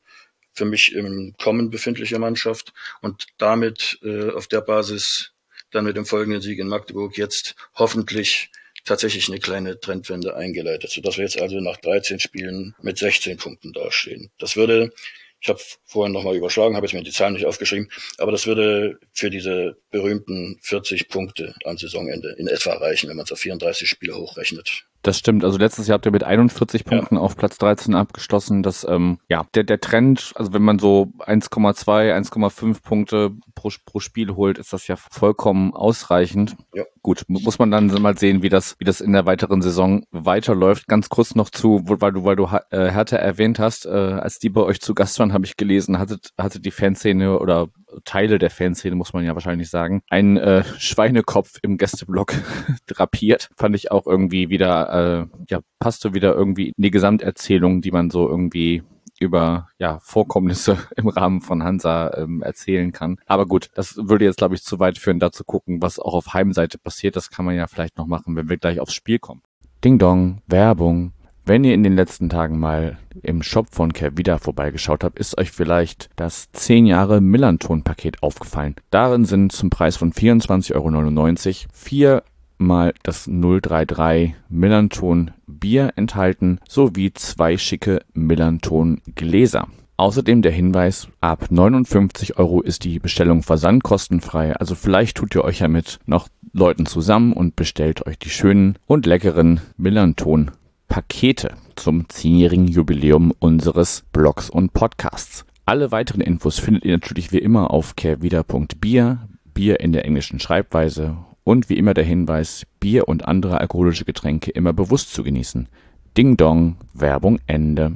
für 0.53 0.65
mich 0.65 0.93
im 0.93 1.33
Kommen 1.41 1.69
befindliche 1.69 2.19
Mannschaft. 2.19 2.73
Und 3.01 3.27
damit 3.37 3.99
äh, 4.03 4.31
auf 4.31 4.47
der 4.47 4.61
Basis 4.61 5.30
dann 5.71 5.85
mit 5.85 5.97
dem 5.97 6.05
folgenden 6.05 6.41
Sieg 6.41 6.59
in 6.59 6.67
Magdeburg 6.67 7.17
jetzt 7.17 7.55
hoffentlich 7.75 8.51
tatsächlich 8.85 9.27
eine 9.29 9.39
kleine 9.39 9.79
Trendwende 9.79 10.35
eingeleitet, 10.35 10.91
sodass 10.91 11.17
wir 11.17 11.23
jetzt 11.23 11.41
also 11.41 11.59
nach 11.59 11.77
13 11.77 12.19
Spielen 12.19 12.75
mit 12.81 12.97
16 12.97 13.37
Punkten 13.37 13.73
dastehen. 13.73 14.31
Das 14.37 14.55
würde, 14.55 14.91
ich 15.39 15.49
habe 15.49 15.59
vorhin 15.85 16.13
nochmal 16.13 16.35
überschlagen, 16.35 16.75
habe 16.75 16.85
jetzt 16.85 16.93
mir 16.93 17.03
die 17.03 17.11
Zahlen 17.11 17.33
nicht 17.33 17.45
aufgeschrieben, 17.45 17.89
aber 18.17 18.31
das 18.31 18.47
würde 18.47 18.99
für 19.13 19.29
diese 19.29 19.77
berühmten 19.91 20.57
40 20.61 21.09
Punkte 21.09 21.55
am 21.63 21.77
Saisonende 21.77 22.35
in 22.37 22.47
etwa 22.47 22.73
reichen, 22.73 23.09
wenn 23.09 23.17
man 23.17 23.25
es 23.25 23.31
auf 23.31 23.39
34 23.39 23.87
Spiele 23.87 24.15
hochrechnet. 24.15 24.85
Das 25.03 25.17
stimmt. 25.17 25.43
Also 25.43 25.57
letztes 25.57 25.87
Jahr 25.87 25.95
habt 25.95 26.05
ihr 26.05 26.11
mit 26.11 26.23
41 26.23 26.85
Punkten 26.85 27.15
ja. 27.15 27.21
auf 27.21 27.35
Platz 27.35 27.57
13 27.57 27.95
abgeschlossen. 27.95 28.61
Das, 28.61 28.85
ähm, 28.87 29.17
ja, 29.29 29.45
der, 29.55 29.63
der 29.63 29.81
Trend, 29.81 30.31
also 30.35 30.53
wenn 30.53 30.61
man 30.61 30.77
so 30.77 31.11
1,2, 31.19 32.13
1,5 32.13 32.83
Punkte 32.83 33.31
pro, 33.55 33.69
pro 33.85 33.99
Spiel 33.99 34.35
holt, 34.35 34.59
ist 34.59 34.73
das 34.73 34.87
ja 34.87 34.95
vollkommen 34.95 35.73
ausreichend. 35.73 36.55
Ja. 36.73 36.83
Gut, 37.01 37.25
muss 37.27 37.57
man 37.57 37.71
dann 37.71 37.87
mal 37.87 38.15
sehen, 38.15 38.43
wie 38.43 38.49
das, 38.49 38.75
wie 38.77 38.85
das 38.85 39.01
in 39.01 39.13
der 39.13 39.25
weiteren 39.25 39.63
Saison 39.63 40.03
weiterläuft. 40.11 40.87
Ganz 40.87 41.09
kurz 41.09 41.33
noch 41.33 41.49
zu, 41.49 41.81
weil 41.85 42.11
du, 42.11 42.23
weil 42.23 42.35
du 42.35 42.45
äh, 42.69 42.91
Hertha 42.91 43.17
erwähnt 43.17 43.57
hast, 43.57 43.87
äh, 43.87 43.89
als 43.89 44.37
die 44.37 44.49
bei 44.49 44.61
euch 44.61 44.81
zu 44.81 44.93
Gast 44.93 45.17
waren, 45.17 45.33
habe 45.33 45.45
ich 45.45 45.57
gelesen, 45.57 45.97
hatte, 45.97 46.19
hatte 46.37 46.59
die 46.59 46.69
Fanszene 46.69 47.39
oder 47.39 47.69
Teile 48.05 48.39
der 48.39 48.49
Fanszene, 48.49 48.95
muss 48.95 49.13
man 49.13 49.25
ja 49.25 49.33
wahrscheinlich 49.33 49.69
sagen, 49.69 50.01
ein 50.09 50.37
äh, 50.37 50.63
Schweinekopf 50.77 51.59
im 51.61 51.77
Gästeblock 51.77 52.33
drapiert. 52.87 53.49
Fand 53.55 53.75
ich 53.75 53.91
auch 53.91 54.07
irgendwie 54.07 54.49
wieder, 54.49 55.27
äh, 55.29 55.43
ja, 55.49 55.59
passte 55.79 56.13
wieder 56.13 56.33
irgendwie 56.33 56.69
in 56.69 56.81
die 56.81 56.91
Gesamterzählung, 56.91 57.81
die 57.81 57.91
man 57.91 58.09
so 58.09 58.27
irgendwie 58.27 58.83
über 59.19 59.67
ja, 59.77 59.99
Vorkommnisse 59.99 60.77
im 60.95 61.07
Rahmen 61.07 61.41
von 61.41 61.63
Hansa 61.63 62.11
ähm, 62.17 62.41
erzählen 62.41 62.91
kann. 62.91 63.17
Aber 63.27 63.45
gut, 63.45 63.69
das 63.75 63.95
würde 63.97 64.25
jetzt, 64.25 64.37
glaube 64.37 64.55
ich, 64.55 64.63
zu 64.63 64.79
weit 64.79 64.97
führen, 64.97 65.19
da 65.19 65.31
zu 65.31 65.43
gucken, 65.43 65.81
was 65.81 65.99
auch 65.99 66.13
auf 66.13 66.33
Heimseite 66.33 66.79
passiert. 66.79 67.15
Das 67.15 67.29
kann 67.29 67.45
man 67.45 67.55
ja 67.55 67.67
vielleicht 67.67 67.97
noch 67.97 68.07
machen, 68.07 68.35
wenn 68.35 68.49
wir 68.49 68.57
gleich 68.57 68.79
aufs 68.79 68.93
Spiel 68.93 69.19
kommen. 69.19 69.43
Ding 69.83 69.99
Dong, 69.99 70.41
Werbung. 70.47 71.13
Wenn 71.43 71.63
ihr 71.63 71.73
in 71.73 71.83
den 71.83 71.95
letzten 71.95 72.29
Tagen 72.29 72.59
mal 72.59 72.99
im 73.23 73.41
Shop 73.41 73.67
von 73.71 73.93
Kervida 73.93 74.37
vorbeigeschaut 74.37 75.03
habt, 75.03 75.17
ist 75.17 75.37
euch 75.39 75.51
vielleicht 75.51 76.09
das 76.15 76.51
10 76.51 76.85
Jahre 76.85 77.19
Millanton-Paket 77.19 78.21
aufgefallen. 78.21 78.75
Darin 78.91 79.25
sind 79.25 79.51
zum 79.51 79.71
Preis 79.71 79.97
von 79.97 80.13
24,99 80.13 80.75
Euro 80.75 81.69
vier 81.73 82.23
mal 82.59 82.93
das 83.01 83.25
033 83.25 84.35
Millanton 84.49 85.31
Bier 85.47 85.93
enthalten 85.95 86.59
sowie 86.69 87.11
zwei 87.13 87.57
schicke 87.57 88.01
Millanton 88.13 89.01
Gläser. 89.15 89.67
Außerdem 89.97 90.41
der 90.43 90.51
Hinweis, 90.51 91.07
ab 91.21 91.47
59 91.49 92.37
Euro 92.37 92.61
ist 92.61 92.83
die 92.83 92.99
Bestellung 92.99 93.43
versandkostenfrei. 93.43 94.55
Also 94.55 94.75
vielleicht 94.75 95.17
tut 95.17 95.35
ihr 95.35 95.43
euch 95.43 95.59
ja 95.59 95.67
mit 95.67 95.99
noch 96.05 96.27
Leuten 96.53 96.85
zusammen 96.85 97.33
und 97.33 97.55
bestellt 97.55 98.05
euch 98.05 98.17
die 98.17 98.29
schönen 98.29 98.77
und 98.85 99.05
leckeren 99.05 99.61
Millanton 99.77 100.51
Pakete 100.91 101.55
zum 101.77 102.09
zehnjährigen 102.09 102.67
Jubiläum 102.67 103.31
unseres 103.39 104.03
Blogs 104.11 104.49
und 104.49 104.73
Podcasts. 104.73 105.45
Alle 105.63 105.93
weiteren 105.93 106.19
Infos 106.19 106.59
findet 106.59 106.83
ihr 106.83 106.91
natürlich 106.91 107.31
wie 107.31 107.37
immer 107.37 107.71
auf 107.71 107.95
kehrwieder.bier, 107.95 109.29
Bier 109.53 109.79
in 109.79 109.93
der 109.93 110.03
englischen 110.03 110.41
Schreibweise 110.41 111.15
und 111.45 111.69
wie 111.69 111.77
immer 111.77 111.93
der 111.93 112.03
Hinweis, 112.03 112.67
Bier 112.81 113.07
und 113.07 113.25
andere 113.25 113.61
alkoholische 113.61 114.03
Getränke 114.03 114.51
immer 114.51 114.73
bewusst 114.73 115.13
zu 115.13 115.23
genießen. 115.23 115.69
Ding 116.17 116.35
Dong, 116.35 116.75
Werbung 116.93 117.39
Ende. 117.47 117.95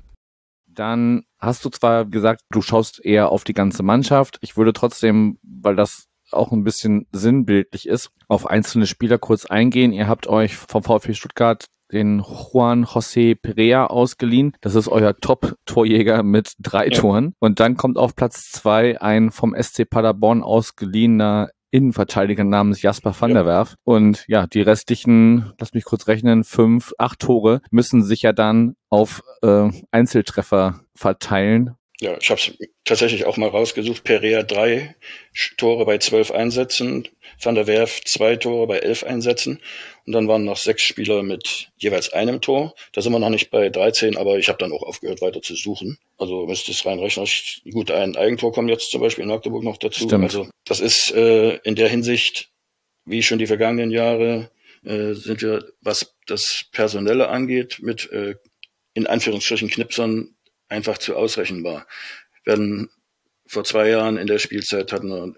Dann 0.66 1.24
hast 1.38 1.66
du 1.66 1.70
zwar 1.72 2.06
gesagt, 2.06 2.44
du 2.50 2.62
schaust 2.62 3.04
eher 3.04 3.30
auf 3.30 3.44
die 3.44 3.54
ganze 3.54 3.84
Mannschaft. 3.84 4.38
Ich 4.40 4.56
würde 4.56 4.72
trotzdem, 4.72 5.38
weil 5.44 5.75
das 5.75 6.08
auch 6.32 6.54
ein 6.54 6.64
bisschen 6.64 7.08
sinnbildlich 7.12 7.90
ist, 7.90 8.12
auf 8.30 8.48
einzelne 8.48 8.88
Spieler 8.88 9.18
kurz 9.18 9.46
eingehen. 9.46 9.92
Ihr 9.92 10.08
habt 10.08 10.28
euch 10.28 10.56
vom 10.56 10.82
VfB 10.82 11.14
Stuttgart 11.14 11.66
den 11.92 12.20
Juan 12.20 12.86
José 12.86 13.36
Perea 13.36 13.88
ausgeliehen. 13.88 14.54
Das 14.62 14.75
ist 14.75 14.88
euer 14.88 15.15
Top-Torjäger 15.15 16.24
mit 16.24 16.54
drei 16.60 16.88
ja. 16.88 17.00
Toren. 17.00 17.34
Und 17.39 17.60
dann 17.60 17.77
kommt 17.77 17.98
auf 17.98 18.15
Platz 18.15 18.51
zwei 18.51 19.01
ein 19.01 19.32
vom 19.32 19.56
SC 19.60 19.89
Paderborn 19.89 20.44
ausgeliehener 20.44 21.50
Innenverteidiger 21.72 22.46
namens 22.46 22.82
Jasper 22.82 23.13
van 23.20 23.34
der 23.34 23.46
Werf. 23.46 23.75
Und 23.84 24.24
ja, 24.27 24.48
die 24.48 24.62
restlichen, 24.62 25.51
lass 25.60 25.74
mich 25.74 25.84
kurz 25.84 26.08
rechnen, 26.08 26.46
fünf, 26.46 26.94
acht 26.98 27.20
Tore 27.20 27.62
müssen 27.70 28.01
sich 28.01 28.22
ja 28.22 28.32
dann 28.32 28.75
auf 28.89 29.24
äh, 29.42 29.70
Einzeltreffer 29.92 30.80
verteilen. 30.96 31.75
Ja, 32.02 32.18
ich 32.20 32.30
habe 32.30 32.42
es 32.42 32.52
tatsächlich 32.84 33.25
auch 33.25 33.38
mal 33.38 33.48
rausgesucht. 33.48 34.04
Perea 34.04 34.44
drei 34.44 34.96
Tore 35.58 35.86
bei 35.86 35.98
zwölf 35.98 36.30
Einsätzen, 36.32 37.08
Van 37.42 37.56
der 37.56 37.68
Werf 37.68 38.02
zwei 38.04 38.36
Tore 38.36 38.68
bei 38.68 38.80
elf 38.80 39.04
Einsätzen 39.04 39.62
und 40.06 40.14
dann 40.14 40.28
waren 40.28 40.44
noch 40.44 40.58
sechs 40.58 40.84
Spieler 40.84 41.24
mit 41.24 41.70
jeweils 41.78 42.12
einem 42.12 42.42
Tor. 42.42 42.75
Da 42.92 43.02
sind 43.02 43.14
wir 43.14 43.20
noch 43.20 43.30
nicht 43.30 43.50
bei 43.50 43.70
13, 43.70 44.18
aber 44.18 44.38
ich 44.38 44.50
habe 44.50 44.60
dann 44.60 44.74
auch 44.74 44.84
aufgehört, 44.84 45.22
weiter 45.22 45.42
zu 45.42 45.56
suchen. 45.56 45.98
Also 46.18 46.46
müsste 46.46 46.72
es 46.72 46.86
reinrechnen. 46.86 47.28
Gut, 47.72 47.92
ein 47.92 48.18
Eigentor 48.18 48.52
kommt 48.52 48.70
jetzt 48.70 48.92
zum 48.92 49.02
Beispiel 49.02 49.24
in 49.24 49.30
Magdeburg 49.30 49.64
noch 49.64 49.78
dazu. 49.78 50.04
Stimmt. 50.04 50.25
Also 50.25 50.50
das 50.66 50.82
ist 50.82 51.12
äh, 51.14 51.56
in 51.64 51.75
der 51.75 51.88
Hinsicht, 51.88 52.50
wie 53.06 53.24
schon 53.24 53.40
die 53.40 53.48
vergangenen 53.48 53.92
Jahre, 53.92 54.52
äh, 54.84 55.14
sind 55.14 55.42
wir, 55.42 55.72
was 55.82 56.16
das 56.28 56.66
Personelle 56.72 57.30
angeht, 57.30 57.80
mit 57.82 58.12
äh, 58.12 58.36
in 58.94 59.08
Anführungsstrichen 59.08 59.70
Knipsern 59.70 60.35
einfach 60.70 60.98
zu 60.98 61.16
ausrechenbar. 61.16 61.88
Wir 62.44 62.54
werden 62.54 62.90
vor 63.48 63.64
zwei 63.64 63.90
Jahren 63.90 64.18
in 64.18 64.28
der 64.28 64.40
Spielzeit 64.40 64.92
hatten 64.92 65.10
wir 65.10 65.36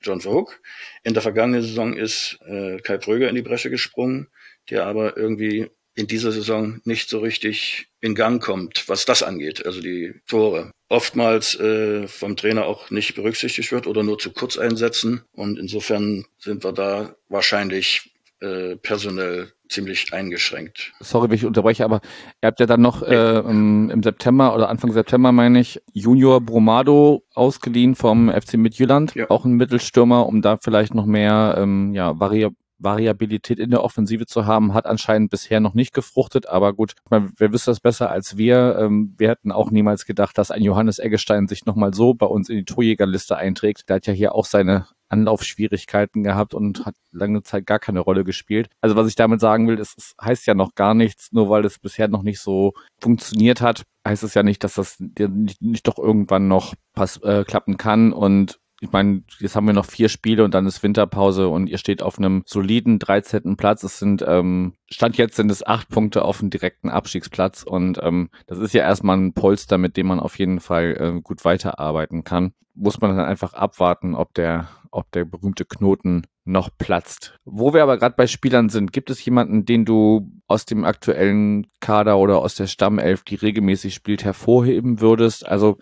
John 0.00 0.20
Verhoek. 0.20 0.60
In 1.02 1.14
der 1.14 1.22
vergangenen 1.22 1.62
Saison 1.62 1.96
ist 1.96 2.38
äh, 2.46 2.78
Kai 2.78 2.98
Pröger 2.98 3.28
in 3.28 3.34
die 3.34 3.42
Bresche 3.42 3.70
gesprungen, 3.70 4.28
der 4.70 4.86
aber 4.86 5.16
irgendwie 5.16 5.70
in 5.94 6.06
dieser 6.06 6.30
Saison 6.30 6.80
nicht 6.84 7.08
so 7.08 7.18
richtig 7.18 7.88
in 8.00 8.14
Gang 8.14 8.40
kommt, 8.40 8.88
was 8.88 9.04
das 9.04 9.24
angeht, 9.24 9.66
also 9.66 9.80
die 9.80 10.14
Tore. 10.28 10.70
Oftmals 10.88 11.58
äh, 11.58 12.06
vom 12.06 12.36
Trainer 12.36 12.66
auch 12.66 12.90
nicht 12.90 13.16
berücksichtigt 13.16 13.72
wird 13.72 13.88
oder 13.88 14.04
nur 14.04 14.18
zu 14.18 14.32
kurz 14.32 14.56
einsetzen. 14.56 15.24
Und 15.32 15.58
insofern 15.58 16.24
sind 16.38 16.62
wir 16.62 16.72
da 16.72 17.16
wahrscheinlich 17.28 18.12
äh, 18.40 18.76
personell 18.76 19.52
ziemlich 19.68 20.12
eingeschränkt. 20.12 20.92
Sorry, 21.00 21.28
wenn 21.28 21.36
ich 21.36 21.44
unterbreche, 21.44 21.84
aber 21.84 22.00
ihr 22.42 22.46
habt 22.46 22.60
ja 22.60 22.66
dann 22.66 22.80
noch 22.80 23.02
äh, 23.02 23.40
im, 23.40 24.02
September 24.02 24.54
oder 24.54 24.68
Anfang 24.68 24.92
September, 24.92 25.32
meine 25.32 25.60
ich, 25.60 25.80
Junior 25.92 26.40
Bromado 26.40 27.24
ausgeliehen 27.34 27.94
vom 27.94 28.30
FC 28.30 28.54
Midtjylland, 28.54 29.14
ja. 29.14 29.28
auch 29.28 29.44
ein 29.44 29.52
Mittelstürmer, 29.52 30.26
um 30.26 30.40
da 30.40 30.56
vielleicht 30.56 30.94
noch 30.94 31.04
mehr 31.04 31.56
ähm, 31.58 31.92
ja, 31.94 32.18
Vari 32.18 32.48
Variabilität 32.80 33.58
in 33.58 33.70
der 33.70 33.82
Offensive 33.82 34.26
zu 34.26 34.46
haben, 34.46 34.72
hat 34.72 34.86
anscheinend 34.86 35.30
bisher 35.30 35.58
noch 35.58 35.74
nicht 35.74 35.92
gefruchtet, 35.92 36.48
aber 36.48 36.72
gut, 36.72 36.92
meine, 37.10 37.30
wer 37.36 37.52
wüsste 37.52 37.72
das 37.72 37.80
besser 37.80 38.08
als 38.08 38.36
wir? 38.36 38.78
Ähm, 38.78 39.14
wir 39.18 39.30
hätten 39.30 39.50
auch 39.50 39.72
niemals 39.72 40.06
gedacht, 40.06 40.38
dass 40.38 40.52
ein 40.52 40.62
Johannes 40.62 41.00
Eggestein 41.00 41.48
sich 41.48 41.66
nochmal 41.66 41.92
so 41.92 42.14
bei 42.14 42.26
uns 42.26 42.48
in 42.48 42.58
die 42.58 42.64
Torjägerliste 42.64 43.36
einträgt. 43.36 43.88
Der 43.88 43.96
hat 43.96 44.06
ja 44.06 44.12
hier 44.12 44.34
auch 44.34 44.44
seine 44.44 44.86
Anlaufschwierigkeiten 45.08 46.22
gehabt 46.22 46.54
und 46.54 46.86
hat 46.86 46.94
lange 47.12 47.42
Zeit 47.42 47.66
gar 47.66 47.78
keine 47.78 48.00
Rolle 48.00 48.24
gespielt. 48.24 48.68
Also 48.80 48.96
was 48.96 49.08
ich 49.08 49.14
damit 49.14 49.40
sagen 49.40 49.68
will, 49.68 49.78
es 49.78 50.14
heißt 50.20 50.46
ja 50.46 50.54
noch 50.54 50.74
gar 50.74 50.94
nichts, 50.94 51.32
nur 51.32 51.48
weil 51.48 51.64
es 51.64 51.78
bisher 51.78 52.08
noch 52.08 52.22
nicht 52.22 52.40
so 52.40 52.74
funktioniert 53.00 53.60
hat, 53.60 53.84
heißt 54.06 54.22
es 54.22 54.34
ja 54.34 54.42
nicht, 54.42 54.64
dass 54.64 54.74
das 54.74 54.98
nicht, 54.98 55.62
nicht 55.62 55.86
doch 55.86 55.98
irgendwann 55.98 56.48
noch 56.48 56.74
pass, 56.94 57.18
äh, 57.22 57.44
klappen 57.44 57.76
kann 57.76 58.12
und 58.12 58.58
ich 58.80 58.92
meine, 58.92 59.22
jetzt 59.40 59.56
haben 59.56 59.66
wir 59.66 59.72
noch 59.74 59.86
vier 59.86 60.08
Spiele 60.08 60.44
und 60.44 60.54
dann 60.54 60.66
ist 60.66 60.82
Winterpause 60.82 61.48
und 61.48 61.68
ihr 61.68 61.78
steht 61.78 62.02
auf 62.02 62.18
einem 62.18 62.42
soliden 62.46 62.98
13. 62.98 63.56
Platz. 63.56 63.82
Es 63.82 63.98
sind, 63.98 64.24
ähm, 64.26 64.74
Stand 64.88 65.16
jetzt 65.16 65.36
sind 65.36 65.50
es 65.50 65.66
acht 65.66 65.88
Punkte 65.88 66.24
auf 66.24 66.38
dem 66.38 66.50
direkten 66.50 66.88
Abstiegsplatz 66.88 67.64
und 67.64 67.98
ähm, 68.02 68.30
das 68.46 68.58
ist 68.58 68.74
ja 68.74 68.82
erstmal 68.82 69.18
ein 69.18 69.32
Polster, 69.32 69.78
mit 69.78 69.96
dem 69.96 70.06
man 70.06 70.20
auf 70.20 70.38
jeden 70.38 70.60
Fall 70.60 70.96
äh, 71.16 71.20
gut 71.20 71.44
weiterarbeiten 71.44 72.22
kann. 72.22 72.52
Muss 72.80 73.00
man 73.00 73.16
dann 73.16 73.26
einfach 73.26 73.54
abwarten, 73.54 74.14
ob 74.14 74.34
der, 74.34 74.68
ob 74.90 75.10
der 75.12 75.24
berühmte 75.24 75.64
Knoten 75.64 76.26
noch 76.44 76.70
platzt. 76.76 77.34
Wo 77.44 77.74
wir 77.74 77.82
aber 77.82 77.98
gerade 77.98 78.14
bei 78.16 78.26
Spielern 78.26 78.68
sind, 78.68 78.92
gibt 78.92 79.10
es 79.10 79.24
jemanden, 79.24 79.64
den 79.64 79.84
du 79.84 80.30
aus 80.46 80.64
dem 80.64 80.84
aktuellen 80.84 81.66
Kader 81.80 82.18
oder 82.18 82.38
aus 82.38 82.54
der 82.54 82.66
Stammelf, 82.66 83.22
die 83.22 83.34
regelmäßig 83.34 83.94
spielt, 83.94 84.24
hervorheben 84.24 85.00
würdest? 85.00 85.46
Also 85.46 85.78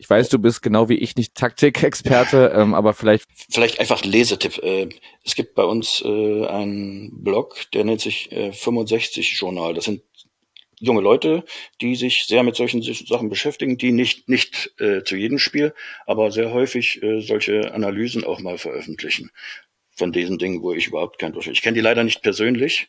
ich 0.00 0.08
weiß, 0.08 0.30
du 0.30 0.38
bist 0.38 0.62
genau 0.62 0.88
wie 0.88 0.94
ich 0.94 1.16
nicht 1.16 1.34
Taktikexperte, 1.34 2.52
ähm, 2.56 2.72
aber 2.72 2.94
vielleicht. 2.94 3.26
Vielleicht 3.50 3.80
einfach 3.80 4.02
ein 4.02 4.10
Lesetipp. 4.10 4.56
Äh, 4.62 4.88
es 5.22 5.34
gibt 5.34 5.54
bei 5.54 5.64
uns 5.64 6.02
äh, 6.02 6.46
einen 6.46 7.22
Blog, 7.22 7.70
der 7.74 7.84
nennt 7.84 8.00
sich 8.00 8.32
äh, 8.32 8.50
65 8.50 9.38
Journal. 9.38 9.74
Das 9.74 9.84
sind 9.84 10.00
junge 10.80 11.02
Leute, 11.02 11.44
die 11.80 11.94
sich 11.94 12.24
sehr 12.26 12.42
mit 12.42 12.56
solchen 12.56 12.82
Sachen 12.82 13.28
beschäftigen, 13.28 13.78
die 13.78 13.92
nicht, 13.92 14.28
nicht 14.28 14.72
äh, 14.80 15.04
zu 15.04 15.16
jedem 15.16 15.38
Spiel, 15.38 15.74
aber 16.06 16.32
sehr 16.32 16.52
häufig 16.52 17.02
äh, 17.02 17.20
solche 17.20 17.72
Analysen 17.72 18.24
auch 18.24 18.40
mal 18.40 18.58
veröffentlichen 18.58 19.30
von 20.00 20.12
diesen 20.12 20.38
Dingen, 20.38 20.62
wo 20.62 20.72
ich 20.72 20.86
überhaupt 20.86 21.18
kein 21.18 21.32
Durchschnitt. 21.32 21.56
Ich 21.56 21.62
kenne 21.62 21.74
die 21.74 21.82
leider 21.82 22.04
nicht 22.04 22.22
persönlich, 22.22 22.88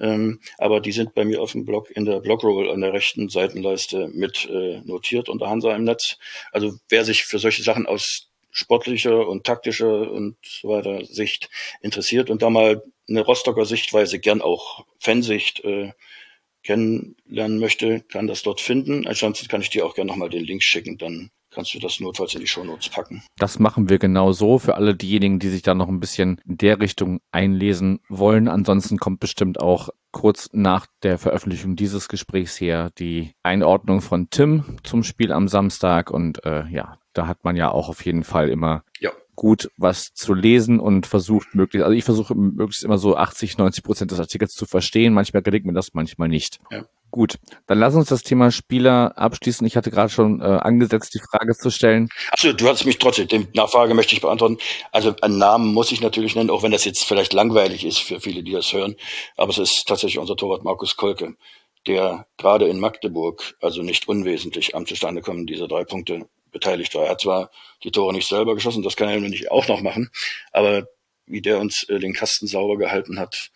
ähm, 0.00 0.40
aber 0.58 0.80
die 0.80 0.90
sind 0.90 1.14
bei 1.14 1.24
mir 1.24 1.40
auf 1.40 1.52
dem 1.52 1.64
Blog 1.64 1.88
in 1.90 2.04
der 2.04 2.18
Blogroll 2.18 2.70
an 2.70 2.80
der 2.80 2.92
rechten 2.92 3.28
Seitenleiste 3.28 4.08
mit 4.08 4.46
äh, 4.50 4.80
notiert 4.84 5.28
unter 5.28 5.48
Hansa 5.48 5.74
im 5.76 5.84
Netz. 5.84 6.18
Also 6.50 6.74
wer 6.88 7.04
sich 7.04 7.24
für 7.24 7.38
solche 7.38 7.62
Sachen 7.62 7.86
aus 7.86 8.28
sportlicher 8.50 9.28
und 9.28 9.44
taktischer 9.44 10.10
und 10.10 10.36
so 10.42 10.70
weiter 10.70 11.04
Sicht 11.04 11.48
interessiert 11.80 12.28
und 12.28 12.42
da 12.42 12.50
mal 12.50 12.82
eine 13.08 13.20
Rostocker 13.20 13.64
Sichtweise, 13.64 14.18
gern 14.18 14.42
auch 14.42 14.84
Fansicht 14.98 15.64
äh, 15.64 15.92
kennenlernen 16.62 17.58
möchte, 17.58 18.00
kann 18.00 18.26
das 18.26 18.42
dort 18.42 18.60
finden. 18.60 19.06
Ansonsten 19.06 19.48
kann 19.48 19.60
ich 19.60 19.70
dir 19.70 19.86
auch 19.86 19.94
gerne 19.94 20.10
nochmal 20.10 20.30
den 20.30 20.44
Link 20.44 20.62
schicken, 20.62 20.98
dann 20.98 21.30
kannst 21.50 21.74
du 21.74 21.78
das 21.78 21.98
notfalls 22.00 22.34
in 22.34 22.40
die 22.40 22.46
Shownotes 22.46 22.88
packen. 22.88 23.22
Das 23.36 23.58
machen 23.58 23.88
wir 23.88 23.98
genau 23.98 24.32
so 24.32 24.58
für 24.58 24.74
alle 24.74 24.94
diejenigen, 24.94 25.38
die 25.38 25.48
sich 25.48 25.62
da 25.62 25.74
noch 25.74 25.88
ein 25.88 26.00
bisschen 26.00 26.40
in 26.46 26.58
der 26.58 26.80
Richtung 26.80 27.20
einlesen 27.32 28.00
wollen. 28.08 28.48
Ansonsten 28.48 28.98
kommt 28.98 29.20
bestimmt 29.20 29.60
auch 29.60 29.88
kurz 30.12 30.50
nach 30.52 30.86
der 31.02 31.18
Veröffentlichung 31.18 31.76
dieses 31.76 32.08
Gesprächs 32.08 32.60
her 32.60 32.90
die 32.98 33.32
Einordnung 33.42 34.00
von 34.00 34.30
Tim 34.30 34.78
zum 34.82 35.02
Spiel 35.02 35.32
am 35.32 35.48
Samstag 35.48 36.10
und 36.10 36.44
äh, 36.44 36.66
ja, 36.68 36.98
da 37.12 37.26
hat 37.26 37.44
man 37.44 37.56
ja 37.56 37.70
auch 37.70 37.88
auf 37.88 38.04
jeden 38.04 38.24
Fall 38.24 38.48
immer 38.48 38.84
ja. 39.00 39.12
Gut 39.38 39.70
was 39.76 40.12
zu 40.14 40.34
lesen 40.34 40.80
und 40.80 41.06
versucht 41.06 41.54
möglichst, 41.54 41.84
also 41.84 41.96
ich 41.96 42.02
versuche 42.02 42.34
möglichst 42.34 42.82
immer 42.82 42.98
so 42.98 43.16
80, 43.16 43.56
90 43.56 43.84
Prozent 43.84 44.10
des 44.10 44.18
Artikels 44.18 44.52
zu 44.52 44.66
verstehen. 44.66 45.14
Manchmal 45.14 45.42
gelingt 45.42 45.64
mir 45.64 45.72
das, 45.72 45.94
manchmal 45.94 46.28
nicht. 46.28 46.58
Ja. 46.72 46.84
Gut, 47.12 47.38
dann 47.68 47.78
lass 47.78 47.94
uns 47.94 48.08
das 48.08 48.24
Thema 48.24 48.50
Spieler 48.50 49.16
abschließen. 49.16 49.64
Ich 49.64 49.76
hatte 49.76 49.92
gerade 49.92 50.10
schon 50.10 50.40
äh, 50.40 50.44
angesetzt, 50.44 51.14
die 51.14 51.20
Frage 51.20 51.56
zu 51.56 51.70
stellen. 51.70 52.08
Achso, 52.32 52.52
du 52.52 52.66
hast 52.66 52.84
mich 52.84 52.98
trotzdem, 52.98 53.28
die 53.28 53.46
Nachfrage 53.54 53.94
möchte 53.94 54.12
ich 54.12 54.20
beantworten. 54.20 54.58
Also 54.90 55.14
einen 55.22 55.38
Namen 55.38 55.72
muss 55.72 55.92
ich 55.92 56.00
natürlich 56.00 56.34
nennen, 56.34 56.50
auch 56.50 56.64
wenn 56.64 56.72
das 56.72 56.84
jetzt 56.84 57.04
vielleicht 57.04 57.32
langweilig 57.32 57.86
ist 57.86 57.98
für 57.98 58.18
viele, 58.18 58.42
die 58.42 58.52
das 58.52 58.72
hören. 58.72 58.96
Aber 59.36 59.50
es 59.50 59.58
ist 59.58 59.86
tatsächlich 59.86 60.18
unser 60.18 60.36
Torwart 60.36 60.64
Markus 60.64 60.96
Kolke, 60.96 61.36
der 61.86 62.26
gerade 62.38 62.66
in 62.66 62.80
Magdeburg, 62.80 63.56
also 63.62 63.82
nicht 63.82 64.08
unwesentlich 64.08 64.74
am 64.74 64.84
Zustandekommen 64.84 65.46
dieser 65.46 65.68
drei 65.68 65.84
Punkte 65.84 66.26
beteiligt 66.50 66.94
war. 66.94 67.04
Er 67.04 67.10
hat 67.10 67.20
zwar 67.20 67.50
die 67.84 67.90
Tore 67.90 68.12
nicht 68.12 68.28
selber 68.28 68.54
geschossen, 68.54 68.82
das 68.82 68.96
kann 68.96 69.08
er 69.08 69.20
nicht 69.20 69.50
auch 69.50 69.68
noch 69.68 69.80
machen, 69.80 70.10
aber 70.52 70.86
wie 71.26 71.42
der 71.42 71.58
uns 71.58 71.84
äh, 71.84 71.98
den 71.98 72.14
Kasten 72.14 72.46
sauber 72.46 72.78
gehalten 72.78 73.18
hat, 73.18 73.50